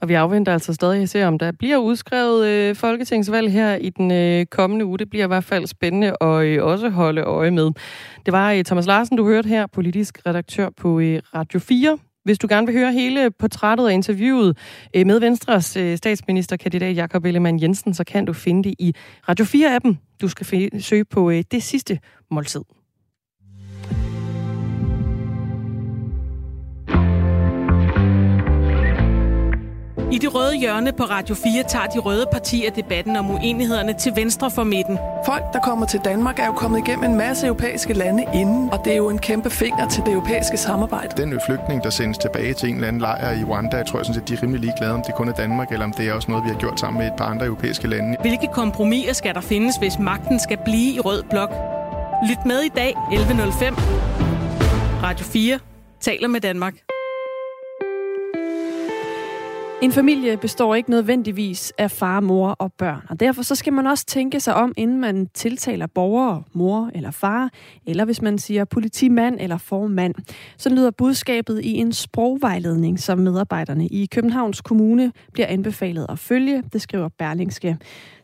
[0.00, 3.90] Og vi afventer altså stadig at se, om der bliver udskrevet øh, folketingsvalg her i
[3.90, 4.98] den øh, kommende uge.
[4.98, 7.70] Det bliver i hvert fald spændende at øh, også holde øje med.
[8.26, 11.98] Det var øh, Thomas Larsen, du hørte her, politisk redaktør på øh, Radio 4.
[12.24, 14.58] Hvis du gerne vil høre hele portrættet og interviewet
[14.96, 18.94] øh, med Venstres øh, statsministerkandidat Jakob Ellemann Jensen, så kan du finde det i
[19.28, 19.96] Radio 4-appen.
[20.20, 21.98] Du skal søge på øh, det sidste
[22.30, 22.60] måltid.
[30.12, 34.12] I det røde hjørne på Radio 4 tager de røde partier debatten om uenighederne til
[34.16, 34.98] venstre for midten.
[35.26, 38.80] Folk, der kommer til Danmark, er jo kommet igennem en masse europæiske lande inden, og
[38.84, 41.22] det er jo en kæmpe finger til det europæiske samarbejde.
[41.22, 44.06] Den flygtning, der sendes tilbage til en eller anden lejr i Rwanda, jeg tror jeg
[44.06, 46.12] sådan set, de er rimelig ligeglade, om det kun er Danmark, eller om det er
[46.12, 48.16] også noget, vi har gjort sammen med et par andre europæiske lande.
[48.20, 51.50] Hvilke kompromiser skal der findes, hvis magten skal blive i rød blok?
[52.28, 53.80] Lyt med i dag 11.05.
[55.02, 55.58] Radio 4
[56.00, 56.74] taler med Danmark.
[59.82, 63.86] En familie består ikke nødvendigvis af far, mor og børn, og derfor så skal man
[63.86, 67.50] også tænke sig om, inden man tiltaler borgere, mor eller far,
[67.86, 70.14] eller hvis man siger politimand eller formand.
[70.56, 76.62] Så lyder budskabet i en sprogvejledning, som medarbejderne i Københavns Kommune bliver anbefalet at følge,
[76.72, 77.78] det skriver Berlingske.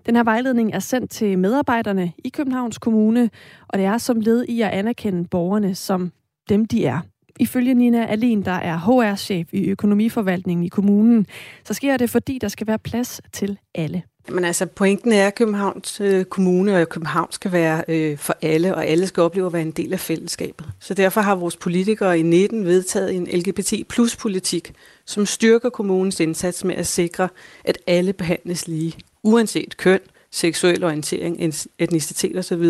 [0.07, 3.31] Den her vejledning er sendt til medarbejderne i Københavns Kommune,
[3.69, 6.13] og det er som led i at anerkende borgerne som
[6.49, 7.01] dem, de er.
[7.41, 11.27] Ifølge Nina Alin, der er HR-chef i økonomiforvaltningen i kommunen,
[11.65, 14.03] så sker det, fordi der skal være plads til alle.
[14.29, 18.75] Men altså, pointen er, at Københavns øh, Kommune og København skal være øh, for alle,
[18.75, 20.67] og alle skal opleve at være en del af fællesskabet.
[20.81, 24.73] Så derfor har vores politikere i 19 vedtaget en LGBT plus politik,
[25.05, 27.29] som styrker kommunens indsats med at sikre,
[27.65, 32.65] at alle behandles lige, uanset køn, seksuel orientering, etnicitet osv.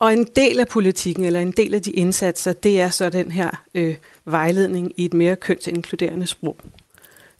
[0.00, 3.30] Og en del af politikken, eller en del af de indsatser, det er så den
[3.30, 6.56] her øh, vejledning i et mere kønsinkluderende sprog.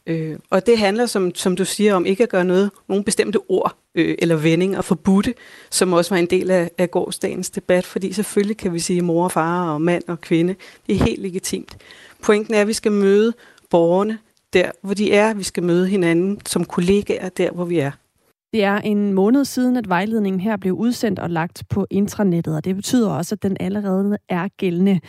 [0.07, 3.39] Øh, og det handler, som, som du siger, om ikke at gøre noget, nogle bestemte
[3.49, 5.33] ord øh, eller vendinger forbudte,
[5.69, 9.23] som også var en del af, af gårdsdagens debat, fordi selvfølgelig kan vi sige mor
[9.23, 10.55] og far og mand og kvinde.
[10.87, 11.77] Det er helt legitimt.
[12.21, 13.33] Pointen er, at vi skal møde
[13.69, 14.17] borgerne
[14.53, 15.33] der, hvor de er.
[15.33, 17.91] Vi skal møde hinanden som kollegaer der, hvor vi er.
[18.53, 22.65] Det er en måned siden, at vejledningen her blev udsendt og lagt på intranettet, og
[22.65, 24.99] det betyder også, at den allerede er gældende.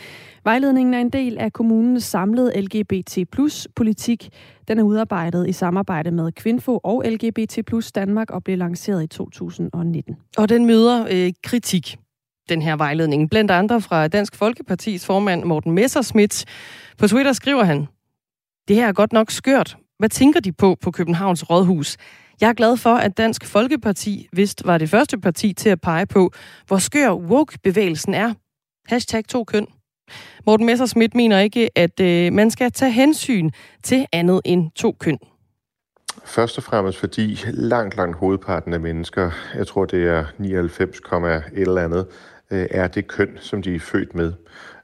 [0.43, 4.29] Vejledningen er en del af kommunens samlede LGBT plus politik.
[4.67, 9.07] Den er udarbejdet i samarbejde med Kvinfo og LGBT plus Danmark og blev lanceret i
[9.07, 10.15] 2019.
[10.37, 11.97] Og den møder øh, kritik,
[12.49, 13.29] den her vejledning.
[13.29, 16.45] Blandt andre fra Dansk Folkepartis formand Morten Messerschmidt.
[16.97, 17.87] På Twitter skriver han,
[18.67, 19.77] det her er godt nok skørt.
[20.03, 21.97] Hvad tænker de på på Københavns Rådhus?
[22.41, 26.05] Jeg er glad for, at Dansk Folkeparti vist var det første parti til at pege
[26.05, 26.31] på,
[26.67, 28.33] hvor skør woke-bevægelsen er.
[28.87, 29.67] Hashtag to køn.
[30.45, 33.49] Morten Messersmith mener ikke, at øh, man skal tage hensyn
[33.83, 35.19] til andet end to køn.
[36.25, 41.43] Først og fremmest fordi langt, langt hovedparten af mennesker, jeg tror det er 99, et
[41.53, 42.07] eller andet,
[42.51, 44.33] øh, er det køn, som de er født med.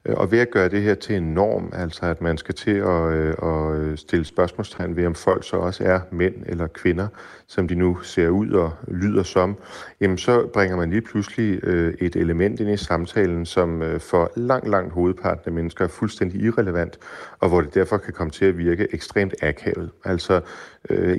[0.05, 2.71] Øh, og ved at gøre det her til en norm, altså at man skal til
[2.71, 7.07] at, øh, at stille spørgsmålstegn ved, om folk så også er mænd eller kvinder,
[7.47, 9.57] som de nu ser ud og lyder som,
[10.01, 14.67] jamen så bringer man lige pludselig øh, et element ind i samtalen, som for langt,
[14.67, 16.99] langt hovedparten af mennesker er fuldstændig irrelevant,
[17.39, 19.89] og hvor det derfor kan komme til at virke ekstremt akavet.
[20.05, 20.41] Altså,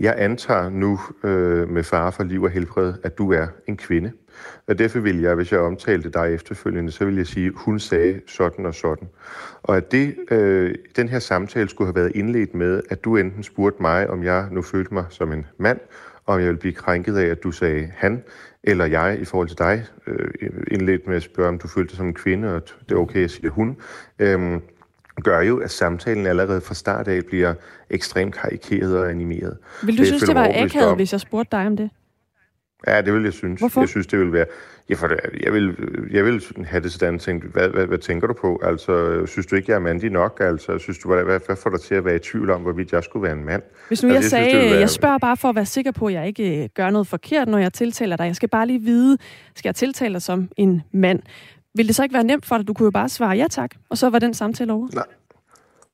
[0.01, 1.01] jeg antager nu
[1.69, 4.13] med fare for liv og helbred, at du er en kvinde.
[4.67, 8.21] Og derfor vil jeg, hvis jeg omtalte dig efterfølgende, så vil jeg sige, hun sagde
[8.27, 9.09] sådan og sådan.
[9.63, 13.43] Og at det, øh, den her samtale skulle have været indledt med, at du enten
[13.43, 15.81] spurgte mig, om jeg nu følte mig som en mand,
[16.27, 18.23] og om jeg ville blive krænket af, at du sagde han,
[18.65, 20.31] eller jeg i forhold til dig, øh,
[20.71, 23.25] indledt med at spørge, om du følte dig som en kvinde, og det er okay,
[23.25, 23.77] at sige hun,
[24.19, 24.61] øh,
[25.23, 27.55] gør jo, at samtalen allerede fra start af bliver
[27.91, 29.57] ekstremt karikeret og animeret.
[29.83, 31.91] Vil du det synes, det var akavet, hvis jeg spurgte dig om det?
[32.87, 33.61] Ja, det vil jeg synes.
[33.61, 33.81] Hvorfor?
[33.81, 34.47] Jeg synes, det vil være...
[34.89, 35.11] Ja, for
[35.45, 35.77] jeg vil,
[36.11, 38.61] jeg vil have det sådan tænkt, hvad, hvad, hvad, tænker du på?
[38.63, 40.39] Altså, synes du ikke, jeg er mandig nok?
[40.41, 42.93] Altså, synes du, hvad, hvad, hvad får dig til at være i tvivl om, hvorvidt
[42.93, 43.63] jeg skulle være en mand?
[43.89, 44.81] Hvis nu altså, jeg, jeg sagde, synes, være...
[44.81, 47.49] jeg spørger bare for at være sikker på, at jeg ikke øh, gør noget forkert,
[47.49, 48.25] når jeg tiltaler dig.
[48.25, 49.19] Jeg skal bare lige vide,
[49.55, 51.23] skal jeg tiltale dig som en mand?
[51.75, 52.69] Vil det så ikke være nemt for dig?
[52.69, 54.89] Du kunne jo bare svare ja tak, og så var den samtale over.
[54.95, 55.05] Nej.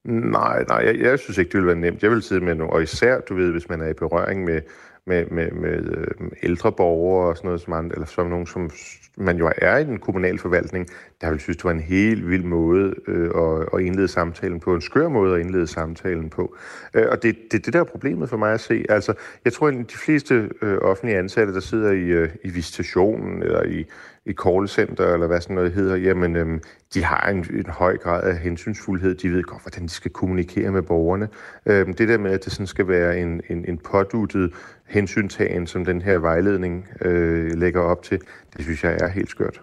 [0.05, 2.03] Nej, nej, jeg, jeg synes ikke, det vil være nemt.
[2.03, 4.61] Jeg vil sidde med nogle, og især, du ved, hvis man er i berøring med,
[5.07, 8.71] med, med, med øh, ældre borgere og sådan noget, som andre, eller som nogen, som
[9.17, 10.89] man jo er i den kommunale forvaltning,
[11.21, 14.75] der vil synes, det var en helt vild måde øh, at, at indlede samtalen på,
[14.75, 16.57] en skør måde at indlede samtalen på.
[16.95, 18.85] Øh, og det er det, det, der er problemet for mig at se.
[18.89, 23.43] Altså, jeg tror, at de fleste øh, offentlige ansatte, der sidder i, øh, i visitationen
[23.43, 23.87] eller i,
[24.27, 26.61] i callcenter, eller hvad sådan noget hedder, jamen, øhm,
[26.95, 29.15] de har en, en høj grad af hensynsfuldhed.
[29.15, 31.29] De ved godt, hvordan de skal kommunikere med borgerne.
[31.67, 34.55] Øhm, det der med, at det sådan skal være en, en, en påduttet
[34.89, 38.21] hensyntagen, som den her vejledning øh, lægger op til,
[38.57, 39.61] det synes jeg er helt skørt.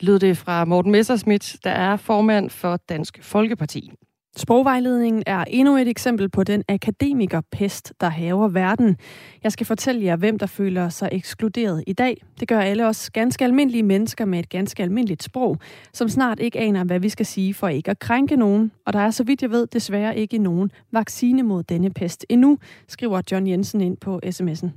[0.00, 3.92] Lød det fra Morten Messerschmidt, der er formand for Dansk Folkeparti.
[4.38, 8.96] Sprogvejledningen er endnu et eksempel på den akademikerpest, der haver verden.
[9.42, 12.22] Jeg skal fortælle jer, hvem der føler sig ekskluderet i dag.
[12.40, 15.58] Det gør alle os ganske almindelige mennesker med et ganske almindeligt sprog,
[15.92, 18.72] som snart ikke aner, hvad vi skal sige for ikke at krænke nogen.
[18.86, 22.58] Og der er, så vidt jeg ved, desværre ikke nogen vaccine mod denne pest endnu,
[22.88, 24.68] skriver John Jensen ind på sms'en.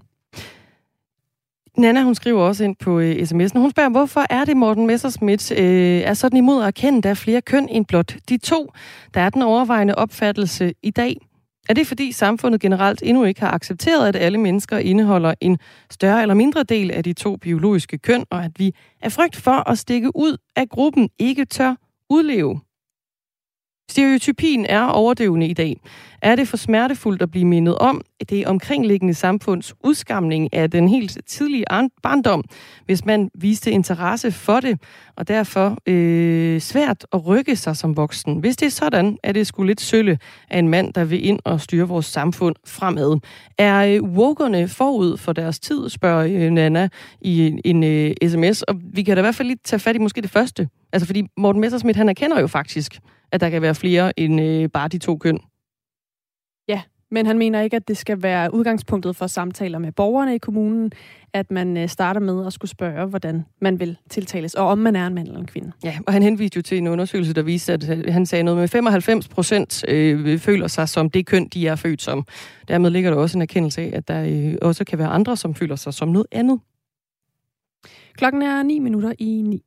[1.80, 3.59] Nana, hun skriver også ind på øh, sms'en.
[3.59, 7.09] Hun spørger, hvorfor er det Morten Messersmith øh, er sådan imod at erkende, at der
[7.09, 8.71] er flere køn end blot de to?
[9.13, 11.17] Der er den overvejende opfattelse i dag.
[11.69, 15.57] Er det fordi samfundet generelt endnu ikke har accepteret, at alle mennesker indeholder en
[15.91, 19.69] større eller mindre del af de to biologiske køn, og at vi er frygt for
[19.69, 21.75] at stikke ud af gruppen ikke tør
[22.09, 22.59] udleve?
[23.89, 25.77] Stereotypien er overdøvende i dag.
[26.21, 31.17] Er det for smertefuldt at blive mindet om det omkringliggende samfunds udskamning af den helt
[31.25, 31.65] tidlige
[32.03, 32.43] barndom,
[32.85, 34.81] hvis man viste interesse for det,
[35.15, 38.39] og derfor øh, svært at rykke sig som voksen?
[38.39, 40.19] Hvis det er sådan, er det skulle lidt sølle
[40.49, 43.19] af en mand, der vil ind og styre vores samfund fremad.
[43.57, 46.89] Er øh, wokerne forud for deres tid, spørger øh, Nana
[47.21, 49.95] i en, en øh, sms, og vi kan da i hvert fald lige tage fat
[49.95, 50.69] i måske det første.
[50.93, 52.99] Altså fordi Morten Messersmith, han erkender jo faktisk,
[53.32, 55.39] at der kan være flere end øh, bare de to køn.
[56.67, 60.38] Ja, men han mener ikke, at det skal være udgangspunktet for samtaler med borgerne i
[60.38, 60.91] kommunen,
[61.34, 64.95] at man øh, starter med at skulle spørge, hvordan man vil tiltales, og om man
[64.95, 65.71] er en mand eller en kvinde.
[65.84, 68.59] Ja, og han henviste jo til en undersøgelse, der viste, at øh, han sagde noget
[68.59, 72.25] med 95 procent øh, føler sig som det køn, de er født som.
[72.67, 75.55] Dermed ligger der også en erkendelse af, at der øh, også kan være andre, som
[75.55, 76.59] føler sig som noget andet.
[78.13, 79.63] Klokken er 9 minutter i 9.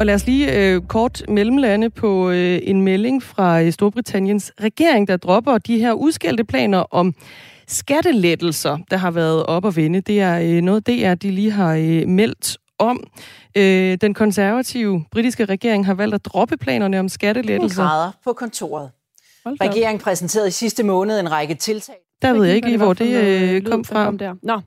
[0.00, 5.08] Og lad os lige øh, kort mellemlande på øh, en melding fra øh, Storbritanniens regering,
[5.08, 7.14] der dropper de her udskældte planer om
[7.68, 10.00] skattelettelser, der har været op og vende.
[10.00, 13.04] Det er øh, noget, det er, de lige har øh, meldt om.
[13.56, 17.82] Øh, den konservative britiske regering har valgt at droppe planerne om skattelettelser.
[17.82, 18.90] grader på kontoret.
[19.46, 21.94] Regeringen præsenterede i sidste måned en række tiltag.
[22.22, 24.10] Der ved jeg ikke lige, hvor det øh, kom fra.
[24.10, 24.34] Der.
[24.42, 24.60] Nå,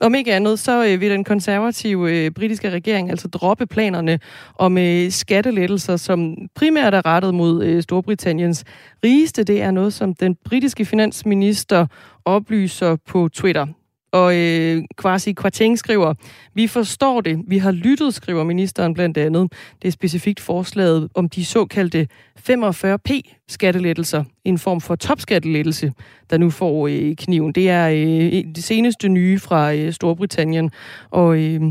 [0.00, 4.18] om ikke andet, så øh, vil den konservative øh, britiske regering altså droppe planerne
[4.54, 8.64] om øh, skattelettelser, som primært er rettet mod øh, Storbritanniens
[9.04, 9.44] rigeste.
[9.44, 11.86] Det er noget, som den britiske finansminister
[12.24, 13.66] oplyser på Twitter.
[14.12, 16.14] Og øh, Kwasi Kwarteng skriver,
[16.54, 19.52] vi forstår det, vi har lyttet, skriver ministeren blandt andet.
[19.82, 22.08] Det er specifikt forslaget om de såkaldte
[22.50, 25.92] 45p skattelettelser, en form for topskattelettelse,
[26.30, 27.52] der nu får øh, kniven.
[27.52, 30.70] Det er øh, det seneste nye fra øh, Storbritannien,
[31.10, 31.62] og øh,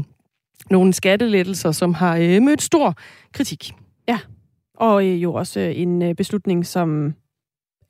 [0.69, 2.93] nogle skattelettelser, som har øh, mødt stor
[3.33, 3.71] kritik.
[4.07, 4.19] Ja,
[4.75, 7.13] og øh, jo også øh, en øh, beslutning, som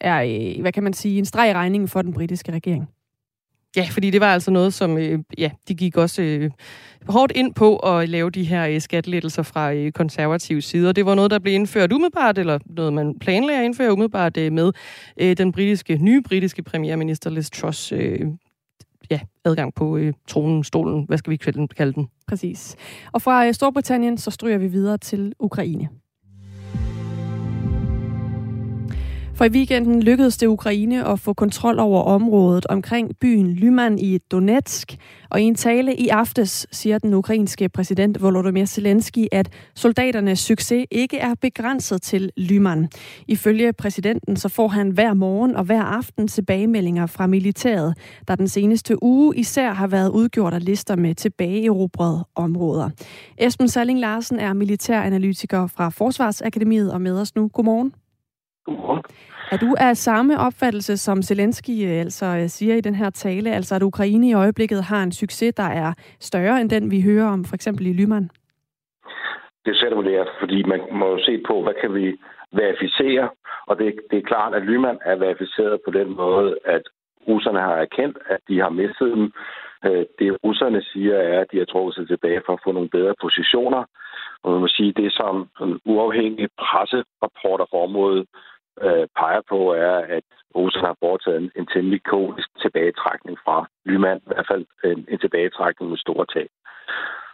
[0.01, 2.89] er, øh, hvad kan man sige, en streg i regningen for den britiske regering.
[3.75, 6.51] Ja, fordi det var altså noget, som øh, ja, de gik også øh,
[7.07, 10.89] hårdt ind på at lave de her øh, skattelettelser fra øh, konservativ side.
[10.89, 14.37] Og det var noget, der blev indført umiddelbart, eller noget, man planlagde at indføre umiddelbart
[14.37, 14.71] øh, med
[15.17, 18.19] øh, den britiske, nye britiske premierminister Liz Truss øh,
[19.09, 22.07] ja, adgang på øh, tronen, stolen, hvad skal vi kalde den?
[22.27, 22.75] Præcis.
[23.11, 25.89] Og fra øh, Storbritannien, så stryger vi videre til Ukraine.
[29.35, 34.17] For i weekenden lykkedes det Ukraine at få kontrol over området omkring byen Lyman i
[34.17, 34.97] Donetsk.
[35.29, 40.85] Og i en tale i aftes siger den ukrainske præsident Volodymyr Zelensky, at soldaternes succes
[40.91, 42.89] ikke er begrænset til Lyman.
[43.27, 48.47] Ifølge præsidenten så får han hver morgen og hver aften tilbagemeldinger fra militæret, der den
[48.47, 52.89] seneste uge især har været udgjort af lister med tilbageerobrede områder.
[53.37, 57.47] Esben Salling Larsen er militæranalytiker fra Forsvarsakademiet og med os nu.
[57.47, 57.93] Godmorgen.
[58.65, 59.03] Godmorgen.
[59.51, 63.51] Er du af samme opfattelse, som Zelensky øh, altså øh, siger i den her tale,
[63.51, 67.27] altså at Ukraine i øjeblikket har en succes, der er større end den, vi hører
[67.27, 68.29] om for eksempel i Lyman?
[69.65, 72.17] Det sætter det er, fordi man må jo se på, hvad kan vi
[72.51, 73.29] verificere,
[73.67, 76.83] og det, det er klart, at Lyman er verificeret på den måde, at
[77.27, 79.33] russerne har erkendt, at de har mistet dem.
[79.85, 82.89] Øh, det russerne siger er, at de har trukket sig tilbage for at få nogle
[82.89, 83.83] bedre positioner.
[84.43, 85.49] Og man må sige, det som
[85.85, 88.25] uafhængige presserapporter for området
[88.81, 90.23] øh, peger på, er, at
[90.55, 95.19] russerne har foretaget en, en temmelig kodisk tilbagetrækning fra Lyman, i hvert fald en, en
[95.19, 96.49] tilbagetrækning med store tab.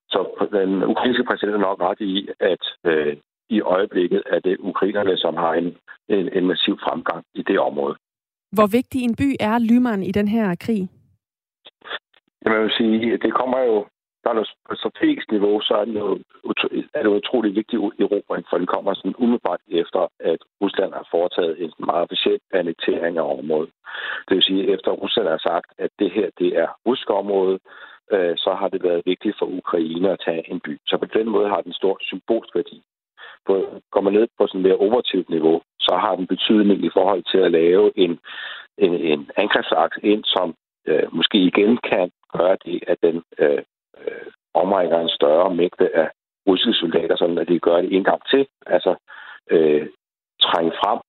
[0.09, 3.17] Så den ukrainske præsident er nok ret i, at øh,
[3.49, 5.77] i øjeblikket er det ukrainerne, som har en,
[6.09, 7.95] en, en massiv fremgang i det område.
[8.51, 10.89] Hvor vigtig en by er Lyman i den her krig?
[12.41, 13.85] Jamen, jeg vil sige, det kommer jo
[14.23, 16.23] der er noget, på strategisk niveau, så er det, noget,
[16.93, 21.07] er det utrolig vigtigt i Europa, for den kommer sådan umiddelbart efter, at Rusland har
[21.11, 23.71] foretaget en meget officiel annektering af området.
[24.27, 27.59] Det vil sige, efter Rusland har sagt, at det her det er russisk område,
[28.13, 30.79] øh, så har det været vigtigt for Ukraine at tage en by.
[30.87, 32.83] Så på den måde har den stor symbolsk værdi.
[33.47, 33.53] På,
[33.91, 37.37] går man ned på sådan mere operativt niveau, så har den betydning i forhold til
[37.37, 38.19] at lave en,
[38.77, 40.55] en, en angrebsaks ind, som
[40.87, 43.63] øh, måske igen kan gøre det, at den øh,
[44.07, 46.09] øh, omrækker en større mængde af
[46.47, 48.47] russiske soldater, sådan at de gør det en gang til.
[48.65, 48.95] Altså
[49.51, 49.87] øh,
[50.41, 50.99] trænge frem,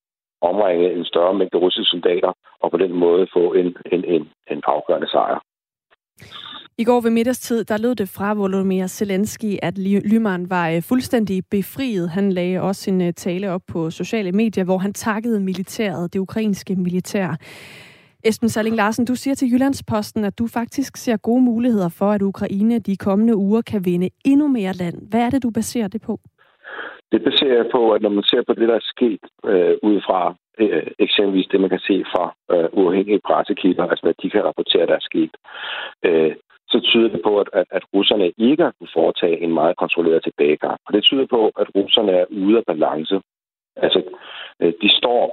[0.41, 4.61] omringe en større mængde russiske soldater, og på den måde få en, en, en, en
[4.67, 5.39] afgørende sejr.
[6.77, 9.77] I går ved middagstid, der lød det fra Volodymyr Zelensky, at
[10.11, 12.09] Lyman var øh, fuldstændig befriet.
[12.09, 16.19] Han lagde også sin øh, tale op på sociale medier, hvor han takkede militæret, det
[16.19, 17.37] ukrainske militær.
[18.25, 22.21] Esben Salling Larsen, du siger til Jyllandsposten, at du faktisk ser gode muligheder for, at
[22.21, 24.97] Ukraine de kommende uger kan vinde endnu mere land.
[25.09, 26.19] Hvad er det, du baserer det på?
[27.11, 30.01] Det baserer jeg på, at når man ser på det, der er sket øh, ud
[30.07, 34.45] fra øh, eksempelvis det, man kan se fra øh, uafhængige pressekilder, altså hvad de kan
[34.45, 35.33] rapportere, der er sket,
[36.05, 36.35] øh,
[36.67, 40.23] så tyder det på, at, at, at russerne ikke har kunnet foretage en meget kontrolleret
[40.23, 40.77] tilbagegang.
[40.85, 43.21] Og det tyder på, at russerne er ude af balance.
[43.75, 43.99] Altså,
[44.61, 45.25] øh, de står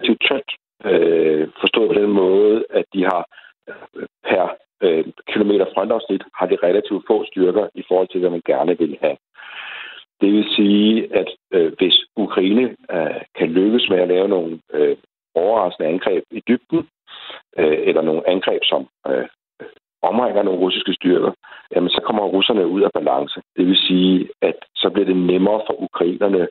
[0.00, 0.50] relativt tyndt
[0.84, 3.28] Øh, forstået på den måde, at de har
[4.24, 8.78] per øh, kilometer frontafsnit har de relativt få styrker i forhold til, hvad man gerne
[8.78, 9.16] vil have.
[10.20, 14.96] Det vil sige, at øh, hvis Ukraine øh, kan lykkes med at lave nogle øh,
[15.34, 16.88] overraskende angreb i dybden,
[17.58, 19.26] øh, eller nogle angreb, som øh,
[20.02, 21.32] omringer nogle russiske styrker,
[21.74, 23.40] jamen så kommer russerne ud af balance.
[23.56, 26.42] Det vil sige, at så bliver det nemmere for ukrainerne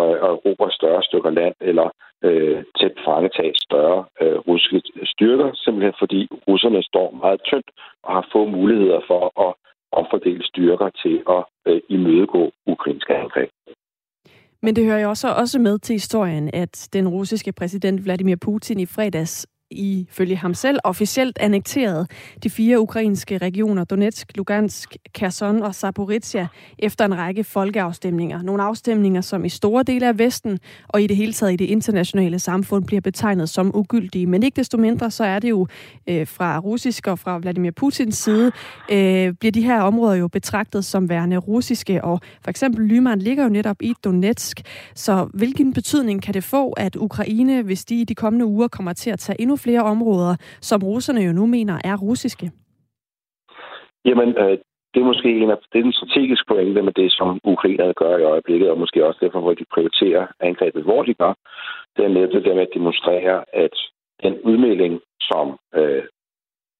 [0.00, 1.88] at, at erobre større stykker land eller
[2.24, 7.70] øh, tæt fangetage større øh, russiske styrker, simpelthen fordi russerne står meget tyndt
[8.02, 9.54] og har få muligheder for at
[9.92, 13.50] omfordele styrker til at øh, imødegå ukrainske angreb.
[14.64, 18.80] Men det hører jo også, også med til historien, at den russiske præsident Vladimir Putin
[18.80, 22.10] i fredags ifølge ham selv officielt annekteret
[22.42, 26.46] de fire ukrainske regioner Donetsk, Lugansk, Kherson og Zaporizhia
[26.78, 28.42] efter en række folkeafstemninger.
[28.42, 30.58] Nogle afstemninger, som i store dele af Vesten
[30.88, 34.26] og i det hele taget i det internationale samfund bliver betegnet som ugyldige.
[34.26, 35.66] Men ikke desto mindre, så er det jo
[36.08, 38.52] øh, fra russisk og fra Vladimir Putins side,
[38.90, 42.04] øh, bliver de her områder jo betragtet som værende russiske.
[42.04, 44.62] Og for eksempel Lyman ligger jo netop i Donetsk.
[44.94, 48.92] Så hvilken betydning kan det få, at Ukraine, hvis de i de kommende uger kommer
[48.92, 52.50] til at tage endnu flere områder, som russerne jo nu mener er russiske?
[54.04, 54.58] Jamen, øh,
[54.94, 58.16] det er måske en af det er en strategisk pointe med det, som ukrainerne gør
[58.18, 61.34] i øjeblikket, og måske også derfor, hvor de prioriterer angrebet, hvor de gør.
[61.96, 63.74] Det er med det der med at demonstrere, at
[64.22, 66.02] den udmelding, som øh,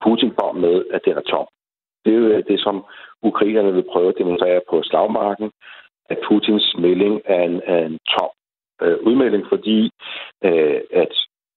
[0.04, 1.46] Putin kom med, at det er tom.
[2.04, 2.84] Det er jo øh, det, som
[3.22, 5.50] ukrainerne vil prøve at demonstrere på slagmarken,
[6.10, 8.30] at Putins melding er en, er en tom
[8.82, 9.90] øh, udmelding, fordi
[10.44, 11.14] øh, at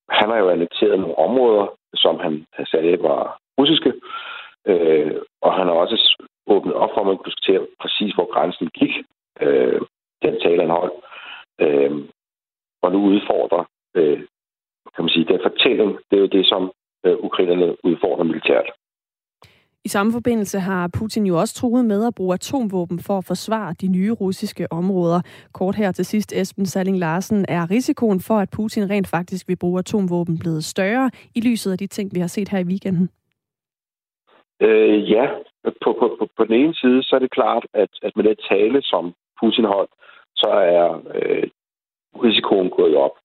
[0.10, 3.94] han har jo annekteret nogle områder, som han sagde var russiske,
[4.68, 8.68] øh, og han har også åbnet op for, at man kunne diskutere præcis, hvor grænsen
[8.70, 8.94] gik,
[9.42, 9.82] øh,
[10.22, 10.94] den tale, han holdt,
[11.62, 11.92] øh,
[12.82, 13.64] og nu udfordrer,
[13.96, 14.20] øh,
[14.96, 16.72] kan man sige, den fortælling, det er jo det, som
[17.06, 18.72] øh, ukrainerne udfordrer militært.
[19.88, 23.74] I samme forbindelse har Putin jo også truet med at bruge atomvåben for at forsvare
[23.82, 25.22] de nye russiske områder.
[25.54, 29.56] Kort her til sidst, Esben Salling Larsen, er risikoen for, at Putin rent faktisk vil
[29.56, 33.10] bruge atomvåben blevet større i lyset af de ting, vi har set her i weekenden?
[34.62, 35.26] Øh, ja,
[35.84, 38.40] på, på, på, på den ene side, så er det klart, at, at med det
[38.50, 39.92] tale, som Putin holdt,
[40.36, 40.86] så er
[41.16, 41.48] øh,
[42.24, 43.16] risikoen gået op.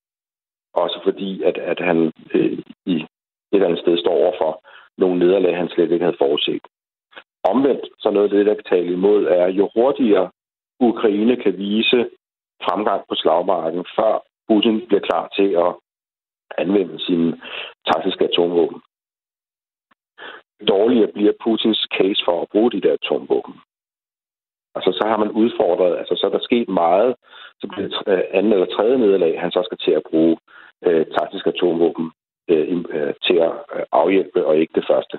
[0.74, 3.08] Også fordi, at, at han øh, i et
[3.52, 4.62] eller andet sted står overfor
[5.02, 6.64] nogle nederlag, han slet ikke havde forudset.
[7.52, 10.30] Omvendt, så noget af det, der kan tale imod, er, jo hurtigere
[10.80, 12.00] Ukraine kan vise
[12.66, 14.12] fremgang på slagmarken, før
[14.48, 15.70] Putin bliver klar til at
[16.58, 17.40] anvende sine
[17.90, 18.80] taktiske atomvåben.
[20.68, 23.54] Dårligere bliver Putins case for at bruge de der atomvåben.
[24.74, 27.14] Altså, så har man udfordret, altså, så er der sket meget,
[27.60, 30.36] så bliver det øh, anden eller tredje nederlag, han så skal til at bruge
[30.86, 32.12] øh, taktiske atomvåben
[32.48, 35.18] øh, øh, til at øh, afhjælpe, og ikke det første.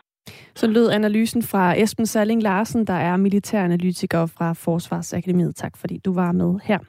[0.56, 5.56] Så lød analysen fra Esben Salling Larsen, der er militæranalytiker fra Forsvarsakademiet.
[5.56, 6.80] Tak fordi du var med her.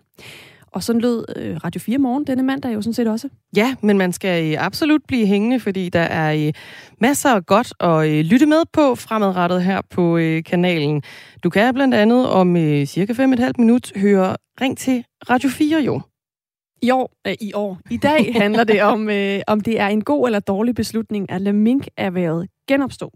[0.73, 3.29] Og sådan lød øh, Radio 4 morgen denne mandag jo sådan set også.
[3.57, 6.53] Ja, men man skal absolut blive hængende, fordi der er
[7.01, 11.03] masser af godt at lytte med på fremadrettet her på kanalen.
[11.45, 12.57] Du kan blandt andet om
[12.87, 16.01] cirka 5,5 minut høre Ring til Radio 4 jo.
[16.85, 20.05] I år, øh, i år, i dag handler det om, øh, om det er en
[20.05, 23.13] god eller dårlig beslutning at lade mink-erhvervet genopstå.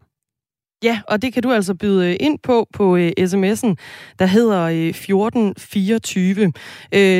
[0.83, 3.75] Ja, og det kan du altså byde ind på på uh, sms'en,
[4.19, 6.47] der hedder uh, 1424.
[6.47, 6.53] Uh,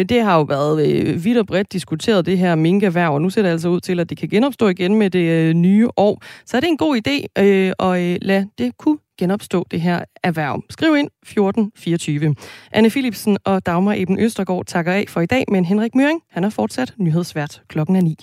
[0.09, 3.43] det har jo været uh, vidt og bredt diskuteret, det her minkerhverv, og nu ser
[3.43, 6.23] det altså ud til, at det kan genopstå igen med det uh, nye år.
[6.47, 10.05] Så er det en god idé uh, at uh, lade det kunne genopstå det her
[10.23, 10.63] erhverv.
[10.71, 12.35] Skriv ind 1424.
[12.73, 16.45] Anne Philipsen og Dagmar Eben Østergaard takker af for i dag, men Henrik Møring, han
[16.45, 18.17] er fortsat nyhedsvært klokken er 9.